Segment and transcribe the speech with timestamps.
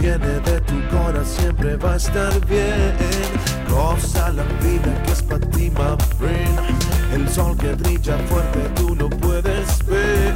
[0.00, 2.96] viene de tu corazón siempre va a estar bien.
[3.68, 6.58] Goza la vida que es para ti, my friend.
[7.12, 10.34] El sol que brilla fuerte tú lo puedes ver.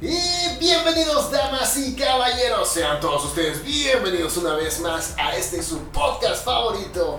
[0.00, 5.78] Y bienvenidos damas y caballeros, sean todos ustedes bienvenidos una vez más a este su
[5.88, 7.18] podcast favorito,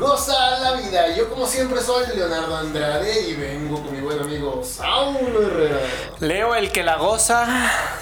[0.00, 1.14] Goza la vida.
[1.14, 5.76] Yo como siempre soy Leonardo Andrade y vengo con mi buen amigo Saulo Herrera.
[6.20, 7.46] Leo el que la goza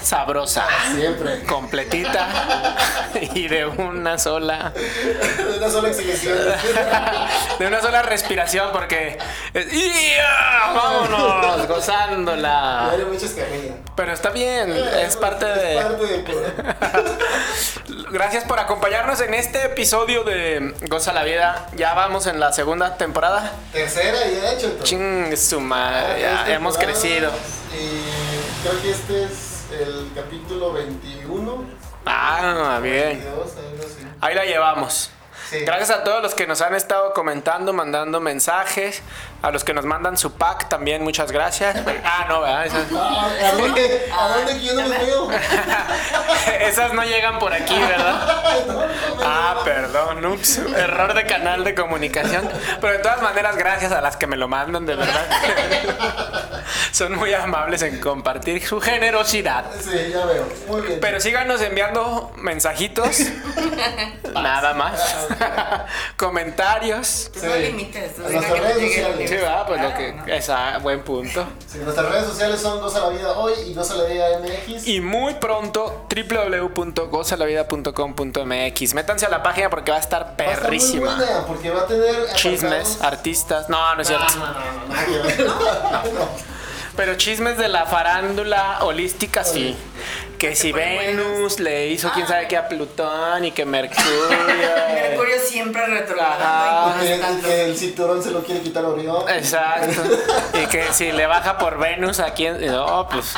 [0.01, 0.65] sabrosa.
[0.95, 1.43] Siempre.
[1.43, 2.77] Completita
[3.35, 4.71] y de una sola.
[4.73, 6.37] De una sola exhibición.
[7.59, 9.17] De una sola respiración porque.
[9.53, 10.73] ¡Ya!
[10.73, 11.67] ¡Vámonos!
[11.67, 12.91] Gozándola.
[13.11, 13.35] Muchas.
[13.97, 15.81] Pero está bien, es parte Es de.
[15.81, 16.23] parte de...
[18.11, 21.67] Gracias por acompañarnos en este episodio de Goza la Vida.
[21.75, 23.51] Ya vamos en la segunda temporada.
[23.71, 24.65] Tercera y de hecho.
[24.67, 24.83] entonces.
[24.83, 27.31] Ching, su madre, ya hemos crecido.
[27.73, 31.65] Y creo que este es el capítulo 21.
[32.05, 33.19] Ah, bien.
[33.19, 34.07] 22, algo así.
[34.21, 35.11] Ahí la llevamos.
[35.49, 35.61] Sí.
[35.65, 39.01] Gracias a todos los que nos han estado comentando, mandando mensajes,
[39.41, 41.75] a los que nos mandan su pack también, muchas gracias.
[42.03, 42.65] Ah, no, ¿verdad?
[42.67, 44.11] Esas, ¿A dónde?
[44.15, 45.29] ¿A dónde que yo no veo?
[46.59, 48.43] esas no llegan por aquí, ¿verdad?
[48.67, 52.49] No, no me Ah, perdón, ups, error de canal de comunicación.
[52.79, 55.25] Pero de todas maneras, gracias a las que me lo mandan, de verdad.
[56.91, 59.65] Son muy amables en compartir su generosidad.
[59.79, 60.47] Sí, ya veo.
[60.67, 60.99] Muy bien.
[60.99, 63.19] Pero síganos enviando mensajitos,
[64.33, 64.99] nada más,
[66.17, 67.29] comentarios.
[67.33, 67.59] Tú no Sí.
[67.61, 69.29] limites, tú A diga nuestras redes sociales.
[69.29, 70.13] Sí, va, pues lo que.
[70.13, 70.25] ¿no?
[70.27, 71.45] Esa, buen punto.
[71.67, 74.87] Sí, nuestras redes sociales son Goza la Vida Hoy y Goza la Vida MX.
[74.87, 78.93] Y muy pronto, www.gozalavida.com.mx.
[78.93, 81.15] Métanse a la página porque va a estar Va a estar muy perrísima.
[81.15, 83.69] buena porque va a tener Chismes, apartados- artistas.
[83.69, 84.39] No, no es No, cierto.
[84.39, 84.53] no, no,
[84.87, 85.11] no, que
[85.43, 85.49] ver.
[86.13, 86.58] No.
[86.99, 89.73] Pero chismes de la farándula holística, sí.
[90.37, 94.03] Que si Venus le hizo quién sabe qué a Plutón y que Mercurio.
[94.93, 95.93] Mercurio siempre Ajá.
[95.93, 99.29] retrogradando Que, y que el cinturón se lo quiere quitar a Orión.
[99.29, 100.01] Exacto.
[100.61, 102.65] Y que si le baja por Venus aquí en...
[102.65, 103.33] No, pues...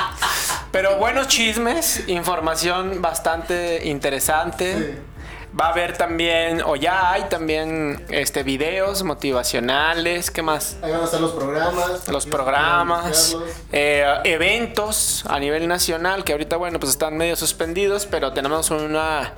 [0.72, 4.76] Pero buenos chismes, información bastante interesante.
[4.76, 5.11] Sí.
[5.60, 10.78] Va a haber también, o ya hay también, este videos motivacionales, ¿qué más?
[10.82, 12.08] Ahí van a estar los programas.
[12.08, 13.38] Los programas,
[13.74, 19.34] eh, eventos a nivel nacional que ahorita, bueno, pues están medio suspendidos, pero tenemos una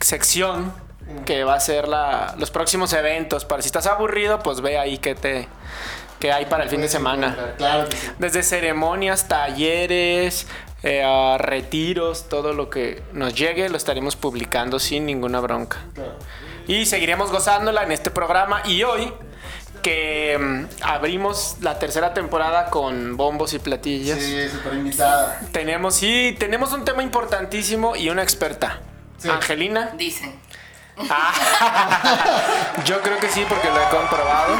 [0.00, 0.72] sección
[1.24, 3.44] que va a ser la, los próximos eventos.
[3.44, 5.48] Para si estás aburrido, pues ve ahí que te
[6.18, 7.36] que hay para el fin de semana.
[8.18, 10.46] Desde ceremonias, talleres,
[10.82, 15.78] eh, a retiros, todo lo que nos llegue lo estaremos publicando sin ninguna bronca.
[15.94, 16.14] Claro.
[16.68, 18.62] Y seguiremos gozándola en este programa.
[18.66, 19.12] Y hoy,
[19.82, 25.40] que mm, abrimos la tercera temporada con bombos y platillos, Sí, súper invitada.
[25.52, 28.80] tenemos, sí, tenemos un tema importantísimo y una experta.
[29.18, 29.28] Sí.
[29.28, 29.94] Angelina.
[29.96, 30.34] Dicen.
[30.98, 34.56] Ah, yo creo que sí, porque lo he comprobado.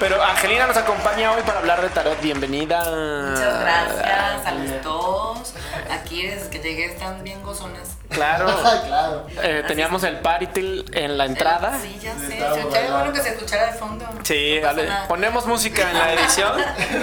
[0.00, 2.20] Pero Angelina nos acompaña hoy para hablar de tarot.
[2.20, 2.78] Bienvenida.
[2.80, 5.54] Muchas gracias a los dos.
[5.90, 7.96] Aquí desde que llegué están bien gozonas.
[8.08, 8.46] Claro.
[8.86, 9.26] claro.
[9.42, 11.78] Eh, teníamos el party en la entrada.
[11.80, 12.26] Sí, ya sé.
[12.28, 12.98] Se escuchaba bailando.
[12.98, 14.04] bueno que se escuchara de fondo.
[14.22, 15.08] Sí, No.
[15.08, 16.52] Ponemos música en la edición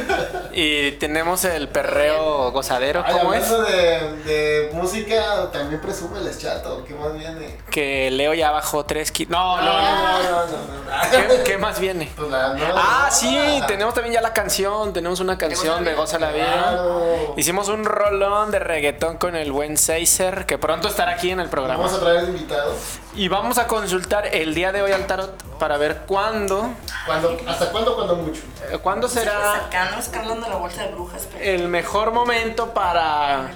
[0.53, 3.03] y tenemos el perreo gozadero.
[3.05, 3.49] Ay, ¿Cómo es?
[3.49, 6.83] de, de música, también presume el chato.
[6.85, 7.57] ¿Qué más viene?
[7.69, 9.31] Que Leo ya bajó 3 kilos.
[9.31, 9.81] No, no, no.
[9.81, 11.27] no, no, no, no.
[11.27, 12.11] ¿Qué, qué más viene?
[12.15, 14.93] Pues la nueva Ah, sí, tenemos también ya la canción.
[14.93, 16.45] Tenemos una canción de Goza la Vida.
[16.53, 17.33] Claro.
[17.37, 21.47] Hicimos un rolón de reggaetón con el buen Seiser, que pronto estará aquí en el
[21.47, 21.83] programa.
[21.83, 22.75] Vamos a traer invitados.
[23.15, 26.71] Y vamos a consultar el día de hoy al tarot para ver cuándo,
[27.05, 27.95] ¿Cuándo, ¿Hasta cuándo?
[27.95, 28.41] Cuando mucho.
[28.71, 31.43] eh, cuándo será Acá no escalando la bolsa de brujas, pero.
[31.45, 33.51] el mejor momento para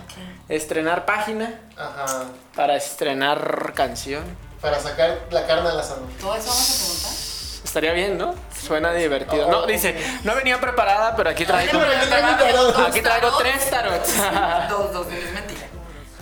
[0.50, 2.25] estrenar página, Ajá.
[2.56, 4.23] para estrenar canción.
[4.62, 6.07] Para sacar la carne al asador.
[6.21, 7.63] ¿Todo eso vamos a preguntar?
[7.63, 8.36] Estaría bien, ¿no?
[8.65, 9.50] Suena divertido.
[9.50, 12.88] No, dice, no venía preparada, pero aquí traigo, aquí traigo tarot.
[12.88, 14.13] aquí traigo tres tarots.
[14.69, 15.68] Dos, dos, es mentira.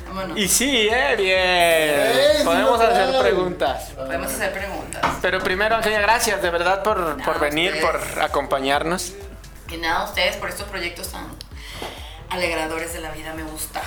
[0.08, 0.38] Vámonos.
[0.38, 2.38] Y sí, eh, bien.
[2.38, 3.90] sí Podemos hacer preguntas.
[3.96, 5.02] Podemos hacer preguntas.
[5.22, 7.92] Pero primero, Angelia, gracias de verdad por, por venir, ustedes.
[8.14, 9.14] por acompañarnos.
[9.70, 11.28] Y nada, ustedes por estos proyectos tan
[12.30, 13.82] alegradores de la vida me gusta.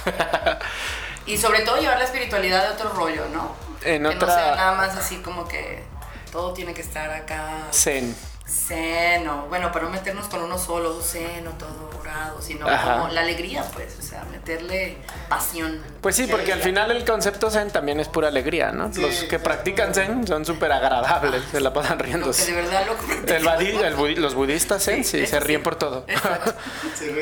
[1.27, 3.55] y sobre todo llevar la espiritualidad de otro rollo, ¿no?
[3.83, 5.85] En que otra- no sea nada más así como que
[6.33, 8.15] todo tiene que estar acá Zen.
[8.49, 12.95] Seno, bueno, para no meternos con uno solo, seno, todo dorado, sino Ajá.
[12.95, 14.97] como la alegría, pues, o sea, meterle
[15.29, 15.83] pasión.
[16.01, 18.91] Pues sí, porque al final el concepto Zen también es pura alegría, ¿no?
[18.93, 23.35] Sí, Los que practican Zen son súper agradables, se la pasan que de verdad lo
[23.37, 25.65] El badi- el budi- los budistas Zen sí, Sí, se ríen sí.
[25.65, 26.07] por todo.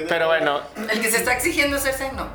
[0.09, 2.29] Pero bueno, El que se está exigiendo ser seno.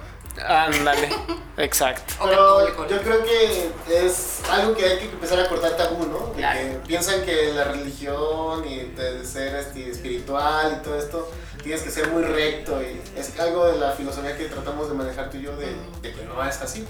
[0.47, 1.09] Ándale,
[1.57, 2.13] exacto.
[2.23, 3.71] Pero yo creo que
[4.05, 6.27] es algo que hay que empezar a cortar tabú, ¿no?
[6.27, 6.59] De Claro.
[6.59, 11.31] que piensan que la religión y de ser este, espiritual y todo esto
[11.63, 15.29] tienes que ser muy recto y es algo de la filosofía que tratamos de manejar
[15.29, 15.67] tú y yo de,
[16.01, 16.85] de que no es así.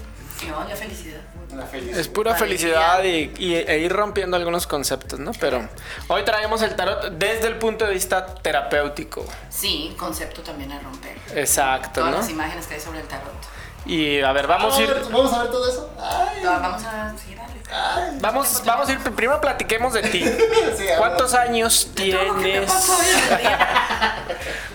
[0.48, 1.20] No, la felicidad.
[1.54, 1.98] La felicidad.
[2.00, 5.30] Es pura felicidad y, y- e ir rompiendo algunos conceptos, ¿no?
[5.38, 5.68] Pero
[6.08, 9.24] hoy traemos el tarot desde el punto de vista terapéutico.
[9.50, 11.16] Sí, concepto también a romper.
[11.34, 12.18] Exacto, Todas ¿no?
[12.18, 13.32] las imágenes que hay sobre el tarot.
[13.86, 14.88] Y a ver, vamos a ir.
[14.88, 15.90] ver, ¿Vamos a ver todo eso?
[16.00, 17.52] Ay, Va- Vamos a seguir, dale.
[17.72, 18.18] ay.
[18.20, 18.98] Vamos, vamos a ir.
[19.00, 20.24] Primero platiquemos de ti.
[20.76, 22.70] Sí, ¿Cuántos años ¿Qué te tienes?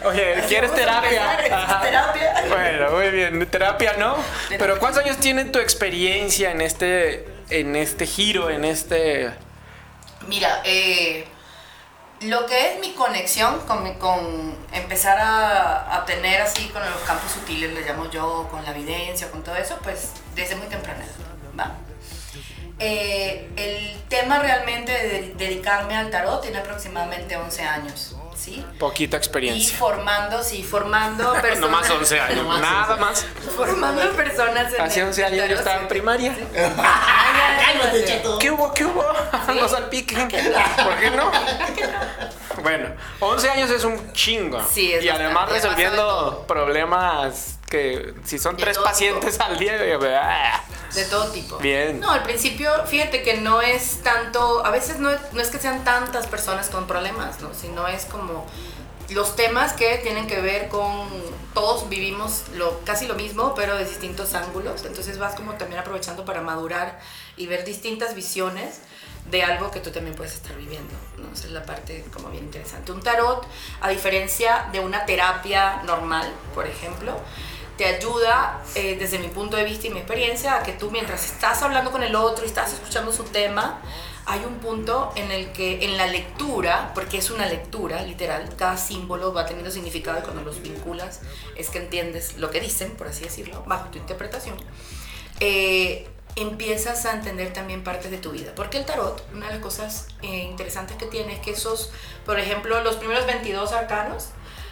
[0.05, 1.33] Oye, ¿quieres terapia?
[1.33, 2.43] empezar, terapia.
[2.49, 3.45] Bueno, muy bien.
[3.49, 4.15] Terapia no.
[4.49, 9.31] Pero ¿cuántos años tiene tu experiencia en este, en este giro, en este.
[10.27, 11.27] Mira, eh,
[12.21, 13.85] lo que es mi conexión con,
[14.73, 19.43] empezar a, tener así con los campos sutiles, le llamo yo, con la evidencia, con
[19.43, 21.05] todo eso, pues desde muy temprana.
[22.79, 28.63] Eh, el tema realmente de dedicarme al tarot tiene aproximadamente 11 años, ¿sí?
[28.79, 29.77] Poquita Y experiencia.
[29.77, 31.59] formando, sí, formando personas.
[31.59, 32.37] No más 11 años.
[32.43, 33.01] Nomás Nada 11.
[33.01, 33.25] más.
[33.55, 35.87] Formando personas en Hace el 11 años yo estaba en sí.
[35.89, 36.35] primaria.
[36.55, 38.37] Ay, ay, Cálmate, ay, chato.
[38.39, 38.73] ¿Qué hubo?
[38.73, 39.03] ¿Qué hubo?
[39.55, 40.27] No salpiquen.
[40.29, 41.31] ¿Por qué no?
[42.63, 42.89] Bueno,
[43.19, 44.61] 11 años es un chingo.
[44.69, 49.57] Sí, es Y además bastante, además resolviendo problemas que si son tres todo pacientes al
[49.59, 49.77] día,
[50.21, 50.61] ah,
[50.93, 51.57] De todo tipo.
[51.57, 51.99] Bien.
[51.99, 55.59] No, al principio, fíjate que no es tanto, a veces no es, no es que
[55.59, 57.53] sean tantas personas con problemas, ¿no?
[57.53, 58.45] Sino es como
[59.09, 61.07] los temas que tienen que ver con,
[61.53, 64.85] todos vivimos lo, casi lo mismo, pero de distintos ángulos.
[64.85, 66.99] Entonces vas como también aprovechando para madurar
[67.35, 68.79] y ver distintas visiones
[69.29, 71.33] de algo que tú también puedes estar viviendo, ¿no?
[71.33, 72.91] Esa es la parte como bien interesante.
[72.91, 73.45] Un tarot,
[73.81, 77.19] a diferencia de una terapia normal, por ejemplo,
[77.77, 81.25] te ayuda, eh, desde mi punto de vista y mi experiencia, a que tú mientras
[81.25, 83.81] estás hablando con el otro y estás escuchando su tema,
[84.25, 88.75] hay un punto en el que en la lectura, porque es una lectura literal, cada
[88.75, 91.21] símbolo va teniendo significado y cuando los vinculas
[91.55, 94.57] es que entiendes lo que dicen, por así decirlo, bajo tu interpretación,
[95.39, 98.51] eh, empiezas a entender también partes de tu vida.
[98.53, 101.91] Porque el tarot, una de las cosas eh, interesantes que tiene es que esos,
[102.25, 104.29] por ejemplo, los primeros 22 arcanos,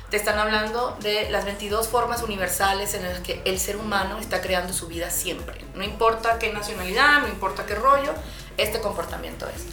[0.10, 4.42] te están hablando de las 22 formas universales en las que el ser humano está
[4.42, 5.56] creando su vida siempre.
[5.74, 8.14] No importa qué nacionalidad, no importa qué rollo,
[8.58, 9.64] este comportamiento es.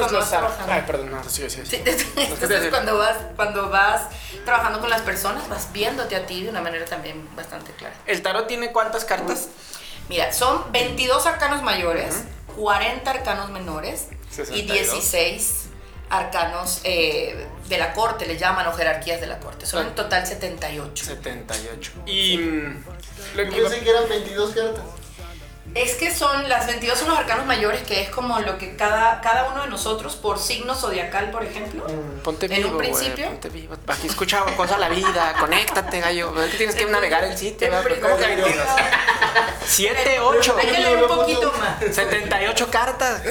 [0.00, 1.76] Cuando los trabajando- Ay, perdón, no, sí, sí, sí.
[2.16, 4.02] Entonces cuando vas, cuando vas
[4.44, 7.94] trabajando con las personas, vas viéndote a ti de una manera también bastante clara.
[8.06, 9.48] ¿El tarot tiene cuántas cartas?
[10.08, 12.24] Mira, son 22 arcanos mayores,
[12.56, 14.90] 40 arcanos menores y 62.
[14.92, 15.63] 16
[16.10, 19.66] arcanos eh, de la corte, le llaman, o jerarquías de la corte.
[19.66, 21.04] Son en total 78.
[21.04, 21.92] 78.
[22.06, 22.36] Y.
[22.38, 22.84] mm,
[23.36, 24.84] lo Yo que- pensé que eran 22 cartas.
[25.74, 29.20] Es que son, las 22 son los arcanos mayores, que es como lo que cada,
[29.20, 31.84] cada uno de nosotros, por signo zodiacal, por ejemplo,
[32.22, 33.26] Ponte en vivo, un principio.
[33.26, 33.74] ponte vivo.
[33.88, 36.32] Aquí escucha cosa la vida, conéctate, gallo.
[36.44, 37.68] Es que tienes que navegar el sitio,
[38.00, 38.52] ¿Cómo que 22?
[39.66, 41.94] 7, 8, Hay que leer un poquito más.
[41.94, 43.22] 78 cartas.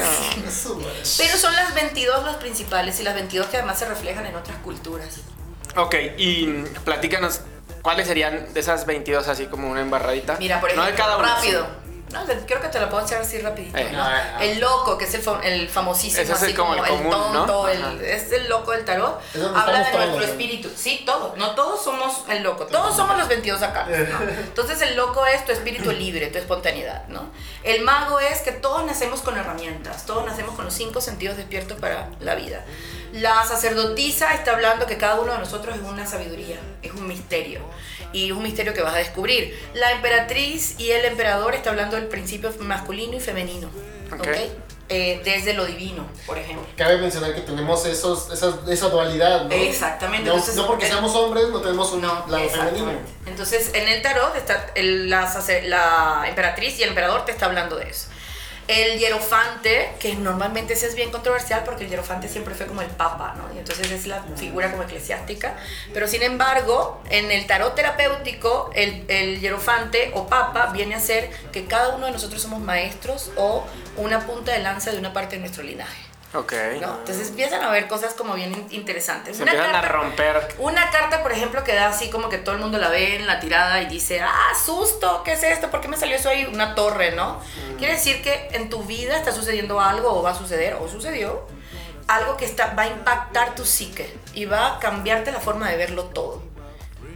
[1.17, 4.57] Pero son las 22 las principales y las 22 que además se reflejan en otras
[4.57, 5.07] culturas.
[5.77, 7.41] Ok, y mm, platícanos,
[7.81, 10.35] ¿cuáles serían de esas 22 así como una embarradita?
[10.39, 11.25] Mira, por ejemplo, no de cada uno.
[11.25, 11.82] rápido.
[12.13, 13.77] No, creo que te lo puedo echar así rapidito.
[13.77, 13.89] Eh.
[13.91, 14.01] ¿no?
[14.01, 14.43] Ah, ah.
[14.43, 16.93] El loco, que es el, fam- el famosísimo, Ese es el así como como, el
[16.93, 19.19] el, tonto, el, es el loco del tarot.
[19.55, 20.23] Habla de todos, nuestro ¿no?
[20.23, 20.69] espíritu.
[20.75, 21.35] Sí, todos.
[21.37, 22.65] No todos somos el loco.
[22.67, 23.85] Todos somos los 22 acá.
[23.87, 24.29] ¿no?
[24.29, 27.31] Entonces el loco es tu espíritu libre, tu espontaneidad, ¿no?
[27.63, 30.05] El mago es que todos nacemos con herramientas.
[30.05, 32.63] Todos nacemos con los cinco sentidos despiertos para la vida.
[33.13, 37.59] La sacerdotisa está hablando que cada uno de nosotros es una sabiduría, es un misterio.
[38.13, 39.59] Y es un misterio que vas a descubrir.
[39.73, 43.69] La emperatriz y el emperador está hablando del principio masculino y femenino.
[44.13, 44.19] Ok.
[44.21, 44.27] ¿ok?
[44.89, 46.67] Eh, desde lo divino, por ejemplo.
[46.77, 48.29] Cabe mencionar que tenemos esos,
[48.69, 49.51] esa dualidad, ¿no?
[49.51, 52.91] Exactamente, No, entonces, no porque el- seamos hombres no tenemos un No, lado femenino.
[53.25, 57.77] Entonces, en el tarot está el- la, la emperatriz y el emperador te está hablando
[57.77, 58.07] de eso.
[58.67, 62.87] El hierofante, que normalmente ese es bien controversial porque el hierofante siempre fue como el
[62.87, 63.53] papa, ¿no?
[63.53, 65.57] Y entonces es la figura como eclesiástica.
[65.93, 71.29] Pero sin embargo, en el tarot terapéutico, el, el hierofante o papa viene a ser
[71.51, 73.65] que cada uno de nosotros somos maestros o
[73.97, 76.12] una punta de lanza de una parte de nuestro linaje.
[76.35, 76.53] Ok.
[76.81, 76.97] ¿no?
[76.99, 79.37] Entonces empiezan a ver cosas como bien in- interesantes.
[79.37, 80.55] Se Una empiezan a carta- romper.
[80.57, 83.27] una carta, por ejemplo, que da así como que todo el mundo la ve en
[83.27, 85.69] la tirada y dice, ah, susto, ¿qué es esto?
[85.69, 86.45] ¿Por qué me salió eso ahí?
[86.45, 87.39] Una torre, ¿no?
[87.73, 87.77] Mm.
[87.77, 91.45] Quiere decir que en tu vida está sucediendo algo o va a suceder o sucedió,
[92.07, 95.77] algo que está, va a impactar tu psique y va a cambiarte la forma de
[95.77, 96.41] verlo todo.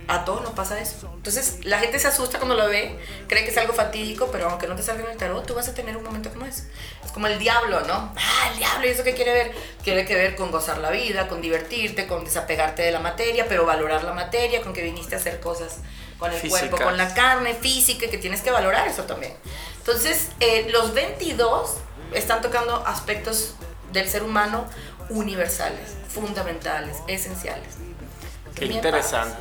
[0.08, 1.12] A todos nos pasa eso.
[1.16, 2.98] Entonces, la gente se asusta cuando lo ve,
[3.28, 5.68] cree que es algo fatídico, pero aunque no te salga en el tarot, tú vas
[5.68, 6.64] a tener un momento como ese.
[7.04, 8.14] Es como el diablo, ¿no?
[8.16, 9.52] Ah, el diablo, ¿y eso qué quiere ver?
[9.84, 13.66] Quiere que ver con gozar la vida, con divertirte, con desapegarte de la materia, pero
[13.66, 15.80] valorar la materia, con que viniste a hacer cosas
[16.20, 16.70] con el Físicas.
[16.70, 19.34] cuerpo, con la carne física, que tienes que valorar eso también.
[19.80, 21.76] Entonces, eh, los 22
[22.14, 23.56] están tocando aspectos
[23.92, 24.66] del ser humano
[25.10, 27.76] universales, fundamentales, esenciales.
[28.58, 29.36] Qué interesante.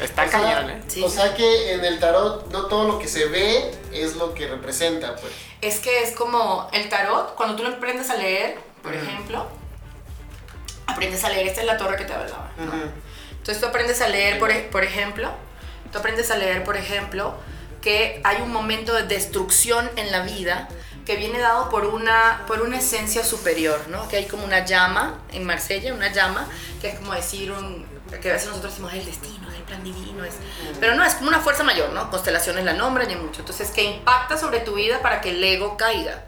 [0.00, 0.82] Está O sea, cañón, ¿eh?
[0.88, 1.02] Sí.
[1.02, 4.48] O sea que en el tarot no todo lo que se ve es lo que
[4.48, 5.32] representa, pues.
[5.60, 9.46] Es que es como el tarot, cuando tú lo aprendes a leer, por ejemplo,
[10.86, 12.64] aprendes a leer, esta es la torre que te hablaba, ¿no?
[12.64, 12.90] Ujú.
[13.30, 15.30] Entonces tú aprendes a leer, por, por ejemplo,
[15.92, 17.34] tú aprendes a leer, por ejemplo,
[17.80, 20.68] que hay un momento de destrucción en la vida
[21.04, 24.08] que viene dado por una, por una esencia superior, ¿no?
[24.08, 26.48] Que hay como una llama en Marsella, una llama,
[26.80, 27.86] que es como decir un,
[28.20, 30.34] que a veces nosotros decimos "Es el destino, es el plan divino, es,
[30.80, 32.10] pero no, es como una fuerza mayor, ¿no?
[32.10, 33.40] Constelaciones la nombran y mucho.
[33.40, 36.24] Entonces, que impacta sobre tu vida para que el ego caiga.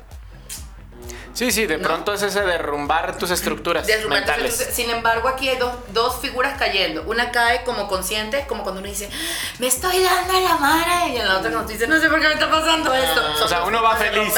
[1.34, 1.86] Sí, sí, de ¿No?
[1.86, 4.52] pronto es ese derrumbar tus estructuras Derrumbar tus mentales.
[4.52, 4.76] estructuras.
[4.76, 7.02] Sin embargo, aquí hay dos, dos figuras cayendo.
[7.02, 9.10] Una cae como consciente, como cuando uno dice,
[9.58, 11.10] me estoy dando a la madre.
[11.12, 13.20] Y en la otra cuando tú dices, no sé por qué me está pasando esto.
[13.22, 13.44] Ah.
[13.44, 14.32] O sea, uno va feliz.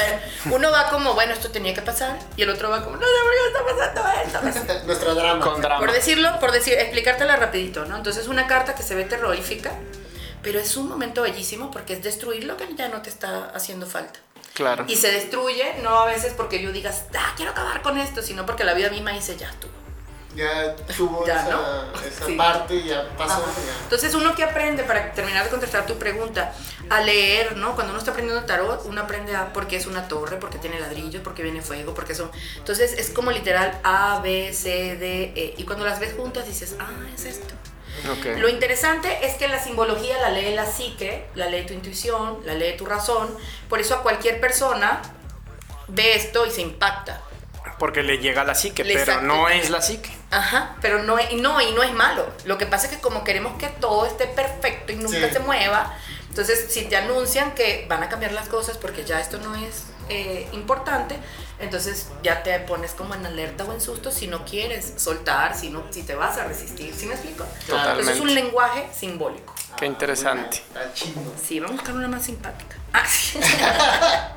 [0.50, 2.18] Uno va como, bueno, esto tenía que pasar.
[2.36, 4.74] Y el otro va como, no sé por qué me está pasando esto.
[4.86, 5.44] Nuestro drama.
[5.44, 5.78] Con drama.
[5.78, 7.96] Por decirlo, por decir, explicártela rapidito, ¿no?
[7.96, 9.70] Entonces una carta que se ve terrorífica,
[10.42, 13.86] pero es un momento bellísimo porque es destruir lo que ya no te está haciendo
[13.86, 14.18] falta.
[14.58, 14.84] Claro.
[14.88, 18.44] Y se destruye, no a veces porque yo digas, ah, quiero acabar con esto, sino
[18.44, 19.72] porque la vida misma dice, ya estuvo.
[20.34, 22.00] Ya tuvo Ya, esa, ¿no?
[22.04, 22.34] esa Sí.
[22.34, 23.40] parte, ya pasó.
[23.40, 23.82] Ya.
[23.84, 26.52] Entonces uno que aprende, para terminar de contestar tu pregunta,
[26.90, 27.74] a leer, ¿no?
[27.76, 31.22] Cuando uno está aprendiendo tarot, uno aprende a porque es una torre, porque tiene ladrillos,
[31.22, 32.30] porque viene fuego, porque son...
[32.56, 35.54] Entonces es como literal A, B, C, D, E.
[35.56, 37.54] Y cuando las ves juntas dices, ah, es esto.
[38.38, 42.54] Lo interesante es que la simbología la lee la psique, la lee tu intuición, la
[42.54, 43.28] lee tu razón.
[43.68, 45.00] Por eso a cualquier persona
[45.88, 47.20] ve esto y se impacta.
[47.78, 50.10] Porque le llega la psique, Le pero no es la psique.
[50.30, 52.26] Ajá, pero no, es- no, y no es malo.
[52.44, 55.32] Lo que pasa es que como queremos que todo esté perfecto y nunca Sí.
[55.32, 55.94] se mueva,
[56.28, 59.84] entonces si te anuncian que van a cambiar las cosas porque ya esto no es
[60.08, 61.16] eh, importante,
[61.58, 65.70] entonces ya te pones como en alerta o en susto si no quieres soltar, si,
[65.70, 66.94] no, si te vas a resistir.
[66.94, 67.44] ¿Sí me explico?
[67.66, 67.90] Totalmente.
[67.90, 69.54] Entonces es un lenguaje simbólico.
[69.76, 70.58] Qué interesante.
[70.58, 71.20] Está chido.
[71.42, 72.76] Sí, vamos a buscar una más simpática.
[72.90, 73.38] Ah, sí.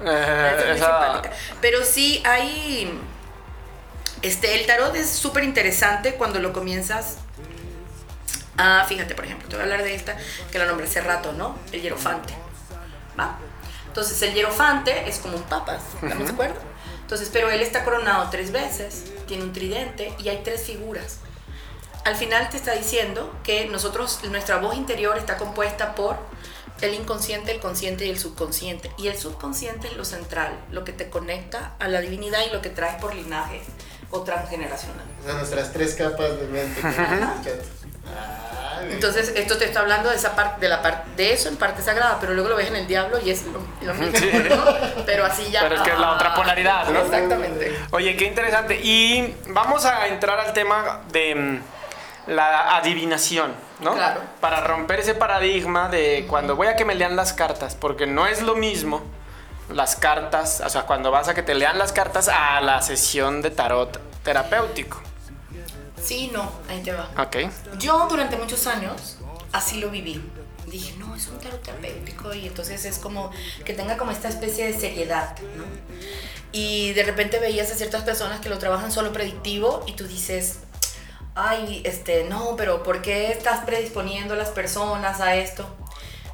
[0.03, 1.31] Eh, simpática.
[1.61, 2.99] Pero sí hay.
[4.21, 7.17] Este, el tarot es súper interesante cuando lo comienzas.
[8.57, 10.17] Ah, fíjate, por ejemplo, te voy a hablar de esta
[10.51, 11.57] que la nombré hace rato, ¿no?
[11.71, 12.33] El hierofante.
[13.17, 13.39] ¿Va?
[13.91, 16.55] Entonces, el hierofante es como un papa, ¿estamos de acuerdo?
[17.01, 21.17] Entonces, pero él está coronado tres veces, tiene un tridente y hay tres figuras.
[22.05, 26.15] Al final te está diciendo que nosotros, nuestra voz interior está compuesta por
[26.79, 28.91] el inconsciente, el consciente y el subconsciente.
[28.97, 32.61] Y el subconsciente es lo central, lo que te conecta a la divinidad y lo
[32.61, 33.61] que traes por linaje
[34.09, 35.05] o transgeneracional.
[35.19, 36.81] O sea, nuestras tres capas de mente.
[38.89, 41.81] Entonces, esto te está hablando de esa parte, de la parte, de eso en parte
[41.81, 44.29] sagrada, pero luego lo ves en el diablo y es lo, lo mismo, Sí.
[44.49, 45.03] ¿no?
[45.05, 45.61] Pero así ya.
[45.61, 46.99] Pero es que es la otra polaridad, ¿no?
[46.99, 47.75] Exactamente.
[47.91, 48.79] Oye, qué interesante.
[48.81, 51.61] Y vamos a entrar al tema de mm,
[52.31, 53.93] la adivinación, ¿no?
[53.93, 54.21] Claro.
[54.39, 58.27] Para romper ese paradigma de cuando voy a que me lean las cartas, porque no
[58.27, 59.01] es lo mismo
[59.69, 63.41] las cartas, o sea, cuando vas a que te lean las cartas a la sesión
[63.41, 65.01] de tarot terapéutico.
[66.01, 67.09] Sí, no, ahí te va.
[67.17, 67.37] Ok.
[67.77, 69.17] Yo durante muchos años
[69.53, 70.21] así lo viví.
[70.65, 73.31] Dije, es un tarot terapéutico y entonces es como
[73.65, 75.63] que tenga como esta especie de seriedad, ¿no?
[76.51, 80.59] Y de repente veías a ciertas personas que lo trabajan solo predictivo y tú dices,
[81.35, 85.65] ay, este, no, pero ¿por qué estás predisponiendo a las personas a esto?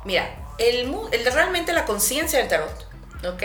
[0.05, 0.27] Mira,
[0.57, 2.87] el, el- realmente la conciencia del tarot,
[3.25, 3.43] ¿ok?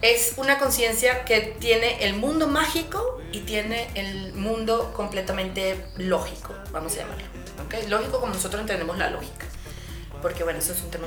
[0.00, 6.94] Es una conciencia que tiene el mundo mágico y tiene el mundo completamente lógico, vamos
[6.94, 7.24] a llamarlo.
[7.66, 7.88] ¿ok?
[7.88, 9.46] Lógico como nosotros entendemos la lógica.
[10.24, 11.06] Porque bueno, eso es un tema.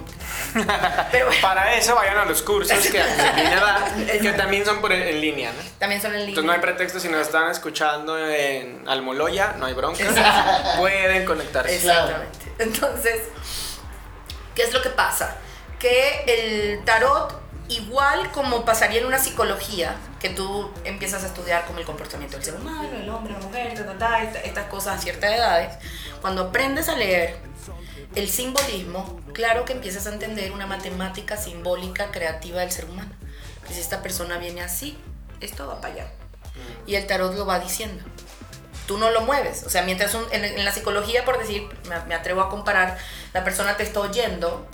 [1.11, 3.83] Pero bueno, Para eso vayan a los cursos que, da,
[4.21, 5.57] que también son por en línea, ¿no?
[5.79, 6.29] también son en línea.
[6.29, 10.03] Entonces no hay pretexto si nos están escuchando en Almoloya, no hay bronca.
[10.77, 11.75] Pueden conectarse.
[11.77, 12.53] Exactamente.
[12.59, 13.21] Entonces,
[14.53, 15.35] ¿qué es lo que pasa?
[15.79, 21.79] Que el tarot, igual como pasaría en una psicología, que tú empiezas a estudiar como
[21.79, 24.97] el comportamiento del ser humano, el hombre, la mujer, ta, ta, ta, esta- estas cosas
[24.97, 25.73] a ciertas edades,
[26.21, 27.47] cuando aprendes a leer
[28.15, 33.11] el simbolismo, claro que empiezas a entender una matemática simbólica creativa del ser humano.
[33.67, 34.97] Que si esta persona viene así,
[35.41, 36.07] esto va para allá.
[36.85, 38.03] Y el tarot lo va diciendo.
[38.87, 39.63] tú no lo mueves.
[39.65, 42.97] O sea, mientras un- en, en la psicología, por decir, me, me atrevo a comparar,
[43.33, 44.65] la persona te está oyendo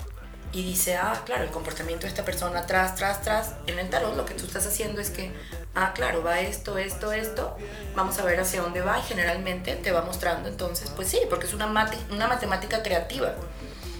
[0.51, 3.53] y dice, ah, claro, el comportamiento de esta persona, tras, tras, tras.
[3.65, 5.31] En el tarot lo que tú estás haciendo es que,
[5.75, 7.57] ah, claro, va esto, esto, esto,
[7.95, 10.49] vamos a ver hacia dónde va y generalmente te va mostrando.
[10.49, 13.33] Entonces, pues sí, porque es una, mate- una matemática creativa.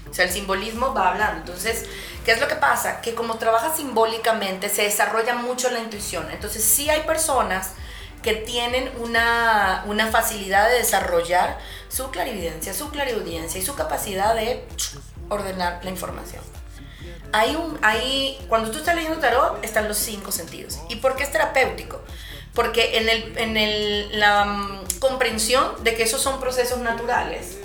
[0.10, 1.40] O sea, el simbolismo va hablando.
[1.40, 1.86] Entonces,
[2.24, 3.02] ¿qué es lo que pasa?
[3.02, 6.30] Que como trabaja simbólicamente, se desarrolla mucho la intuición.
[6.32, 7.72] Entonces, sí hay personas
[8.22, 11.58] que tienen una, una facilidad de desarrollar
[11.90, 14.64] su clarividencia, su clariaudiencia y su capacidad de
[15.30, 16.42] ordenar la información.
[17.34, 20.80] Hay un, hay, cuando tú estás leyendo tarot, están los cinco sentidos.
[20.88, 22.02] ¿Y por qué es terapéutico?
[22.54, 27.58] Porque en, el, en el, la mm, comprensión de que esos son procesos naturales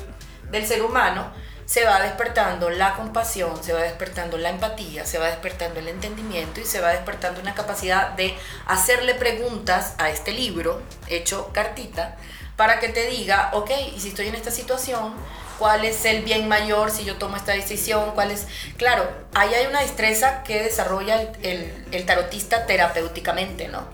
[0.51, 1.31] del ser humano,
[1.69, 6.61] se va despertando la compasión, se va despertando la empatía, se va despertando el entendimiento
[6.61, 8.35] y se va despertando una capacidad de
[8.67, 12.17] hacerle preguntas a este libro, hecho cartita,
[12.57, 15.13] para que te diga, ok, y si estoy en esta situación,
[15.59, 18.12] ¿cuál es el bien mayor si yo tomo esta decisión?
[18.15, 18.47] ¿Cuál es?
[18.77, 23.87] Claro, ahí hay una destreza que desarrolla el, el- el tarotista terapéuticamente, ¿no?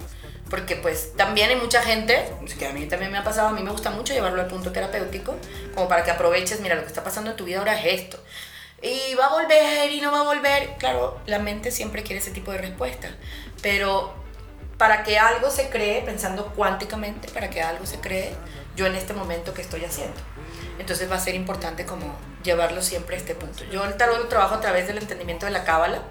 [0.50, 3.62] Porque pues también hay mucha gente, que a mí también me ha pasado, a mí
[3.62, 5.34] me gusta mucho llevarlo al punto terapéutico,
[5.74, 8.18] como para que aproveches, mira, lo que está pasando en tu vida ahora es esto.
[8.82, 10.74] Y va a volver y no va a volver.
[10.78, 13.08] Claro, la mente siempre quiere ese tipo de respuesta,
[13.62, 14.14] pero
[14.76, 18.34] para que algo se cree, pensando cuánticamente, para que algo se cree,
[18.76, 20.20] yo en este momento que estoy haciendo.
[20.78, 23.64] Entonces va a ser importante como llevarlo siempre a este punto.
[23.72, 26.02] Yo el tarot lo trabajo a través del entendimiento de la cábala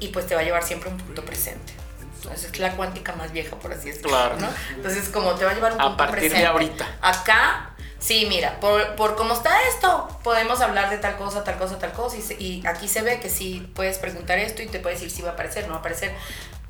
[0.00, 1.72] y pues te va a llevar siempre a un punto presente.
[2.16, 4.08] Entonces es la cuántica más vieja, por así decirlo.
[4.10, 4.36] Claro.
[4.38, 4.48] ¿no?
[4.74, 6.46] Entonces como te va a llevar a un A punto partir de presente.
[6.46, 6.86] ahorita.
[7.02, 11.78] Acá, sí, mira, por, por cómo está esto, podemos hablar de tal cosa, tal cosa,
[11.78, 12.16] tal cosa.
[12.16, 15.10] Y, se- y aquí se ve que sí puedes preguntar esto y te puede decir
[15.10, 16.14] si va a aparecer, no va a aparecer.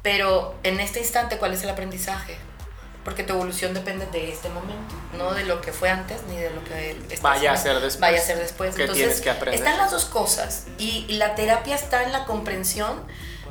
[0.03, 2.37] Pero en este instante, ¿cuál es el aprendizaje?
[3.07, 6.51] Porque tu evolución depende de este momento, no de lo que fue antes ni de
[6.51, 8.01] lo que Vaya a ser después.
[8.01, 8.75] Vaya a ser después.
[8.75, 9.61] Que Entonces, tienes que aprender.
[9.61, 10.67] están las dos cosas.
[10.77, 13.01] Y, la terapia está en la comprensión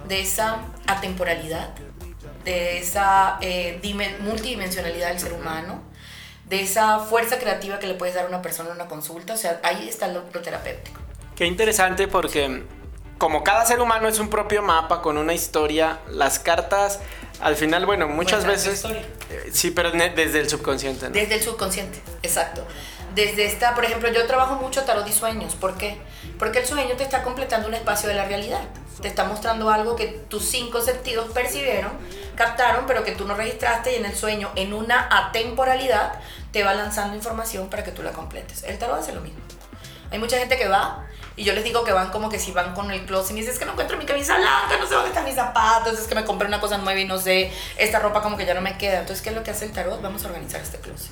[0.10, 1.70] de esa atemporalidad,
[2.44, 5.82] de esa eh, dimen- multidimensionalidad del ser humano,
[6.50, 9.36] de esa fuerza creativa que le puedes dar a una persona en una consulta.
[9.36, 11.00] O sea, ahí está lo, lo terapéutico.
[11.34, 12.66] Qué interesante porque
[13.18, 17.00] como cada ser humano es un propio mapa con una historia, las cartas
[17.42, 18.84] al final, bueno, muchas veces...
[18.86, 21.08] eh, Sí, pero desde el subconsciente.
[21.08, 21.14] ¿no?
[21.14, 22.66] Desde el subconsciente, exacto.
[23.14, 25.56] Desde esta, por ejemplo, yo trabajo mucho tarot y sueños.
[25.56, 25.98] ¿Por qué?
[26.38, 28.62] Porque el sueño te está completando un espacio de la realidad.
[29.02, 31.92] Te está mostrando algo que tus cinco sentidos percibieron,
[32.36, 36.20] captaron, pero que tú no registraste y en el sueño, en una atemporalidad,
[36.52, 38.64] te va lanzando información para que tú la completes.
[38.64, 39.40] El tarot hace lo mismo.
[40.12, 41.06] Hay mucha gente que va
[41.38, 43.40] y yo les digo que van como que si van con el closet y me
[43.42, 46.08] dicen, es que no encuentro mi camisa blanca, no sé dónde están mis zapatos, es
[46.08, 48.62] que me compré una cosa nueva y no sé, esta ropa como que ya no
[48.62, 49.00] me queda.
[49.00, 50.02] Entonces, ¿qué es lo que hace el tarot?
[50.02, 51.12] Vamos a organizar este closet.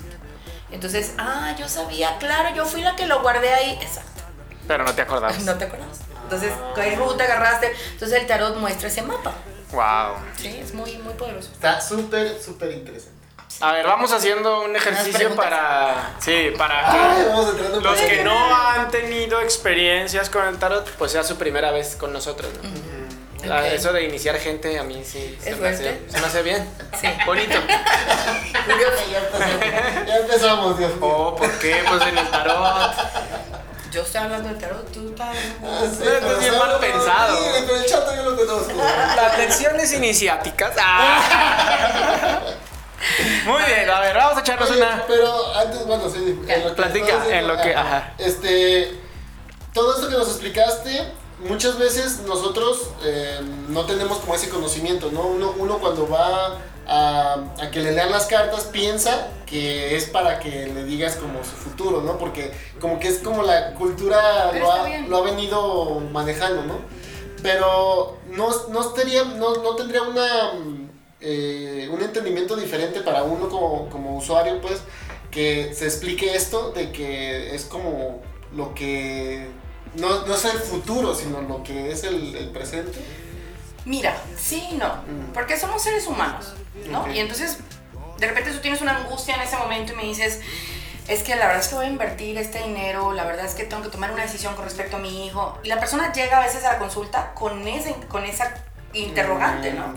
[0.70, 3.78] Entonces, ah, yo sabía, claro, yo fui la que lo guardé ahí.
[3.82, 4.22] Exacto.
[4.66, 5.38] Pero no te acordabas.
[5.44, 6.00] No te acuerdas.
[6.22, 7.70] Entonces, ¿qué ruta agarraste?
[7.92, 9.32] Entonces el tarot muestra ese mapa.
[9.72, 10.16] Wow.
[10.36, 11.50] Sí, es muy, muy poderoso.
[11.52, 13.13] Está súper, súper interesante.
[13.64, 16.14] A ver, vamos haciendo un ejercicio para...
[16.18, 20.58] Sí, para Ay, que vamos entrando en los que no han tenido experiencias con el
[20.58, 22.50] tarot, pues sea su primera vez con nosotros.
[22.62, 22.68] ¿no?
[23.48, 23.64] La- Ok.
[23.72, 26.10] Eso de iniciar gente a mí sí se, ¿Es me, hace, fuerte?
[26.12, 26.68] se me hace bien.
[27.00, 27.08] Sí.
[27.26, 27.52] Bonito.
[27.52, 31.00] Ya empezamos, ya empezamos, Dios mío.
[31.06, 31.82] Oh, ¿por qué?
[31.86, 32.94] Pues en el tarot.
[33.90, 35.28] Yo estoy hablando del tarot, tú estás
[35.62, 37.36] Ah, sí, Esto es pero bien solo- mal pensado.
[37.36, 38.72] Sí, pero el chato yo lo conozco.
[39.16, 40.72] Las lecciones iniciáticas.
[40.80, 42.40] Ah.
[43.46, 45.04] Muy bien, a ver, vamos a echarnos Oye, una.
[45.06, 48.14] Pero antes, bueno, sí, en lo que Platica, en lo que- ajá.
[48.18, 48.98] Este,
[49.72, 55.22] todo esto que nos explicaste, muchas veces nosotros eh, no tenemos como ese conocimiento, ¿no?
[55.22, 60.38] Uno, uno cuando va a, a que le lean las cartas piensa que es para
[60.38, 62.18] que le digas como su futuro, ¿no?
[62.18, 66.78] Porque como que es como la cultura lo ha, lo ha venido manejando, ¿no?
[67.42, 70.52] Pero no, no, estaría, no, no tendría una,
[71.24, 74.80] eh, un entendimiento diferente para uno como, como usuario, pues,
[75.30, 78.22] que se explique esto de que es como
[78.54, 79.48] lo que
[79.96, 82.98] no, no es el futuro, sino lo que es el, el presente.
[83.84, 85.32] Mira, sí y no, Mm.
[85.34, 86.54] porque somos seres humanos,
[86.88, 87.10] ¿no?
[87.12, 87.58] Y entonces,
[88.18, 90.40] de repente tú tienes una angustia en ese momento y me dices,
[91.08, 93.64] es que la verdad es que voy a invertir este dinero, la verdad es que
[93.64, 95.58] tengo que tomar una decisión con respecto a mi hijo.
[95.62, 98.54] Y la persona llega a veces a la consulta con, ese, con esa
[98.94, 99.88] interrogante, ¿no?
[99.88, 99.96] Mm.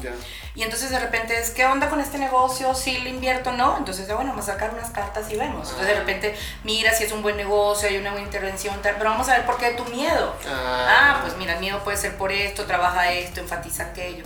[0.56, 2.74] Y entonces de repente es, ¿qué onda con este negocio?
[2.74, 3.78] ¿Sí le invierto o no?
[3.78, 5.70] Entonces, bueno, vamos a sacar unas cartas y vemos.
[5.70, 9.12] Entonces de repente, mira si es un buen negocio, hay una buena intervención, tal, pero
[9.12, 10.36] vamos a ver por qué tu miedo.
[10.50, 10.88] Ah.
[10.90, 14.24] Ah, pues mira, el miedo puede ser por esto, trabaja esto, enfatiza aquello.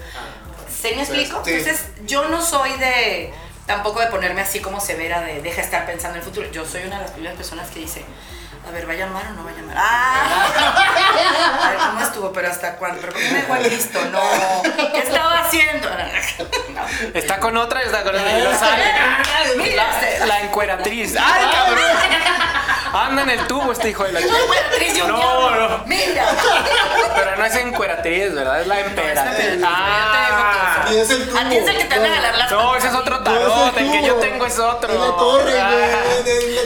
[0.69, 1.43] ¿Se me explico?
[1.43, 1.51] sí.
[1.51, 3.33] Entonces, yo no soy de,
[3.65, 6.49] tampoco de ponerme así como severa de deja de estar pensando en el futuro.
[6.51, 8.05] Yo soy una de las primeras personas que dice,
[8.67, 9.75] a ver, ¿va a llamar o no va a llamar?
[9.77, 10.87] ¡Ah!
[11.65, 12.31] A ver, ¿cómo estuvo?
[12.33, 12.99] ¿Pero hasta cuándo?
[13.01, 13.99] ¿Pero por qué me dejó listo?
[14.05, 14.61] No.
[14.91, 15.89] ¿Qué estaba haciendo?
[16.71, 16.81] No.
[17.13, 18.37] Está con otra y está con otra.
[18.39, 18.83] Y lo sabe.
[19.57, 19.85] Mira,
[20.19, 21.15] La, la encueratriz.
[21.17, 22.60] ¡Ay, cabrón!
[22.93, 25.07] Anda en el tubo este hijo de la chica.
[25.07, 25.83] No, no.
[25.85, 26.25] Mira.
[27.15, 28.61] Pero no es encueratriz, ¿verdad?
[28.61, 29.61] Es la emperatriz.
[29.65, 30.85] Ah.
[30.91, 31.39] Y es el tubo.
[31.39, 33.77] A ti es el que te van a regalar las No, ese es otro tarot.
[33.77, 34.91] El que yo tengo es otro.
[34.93, 35.79] En la torre, Ah.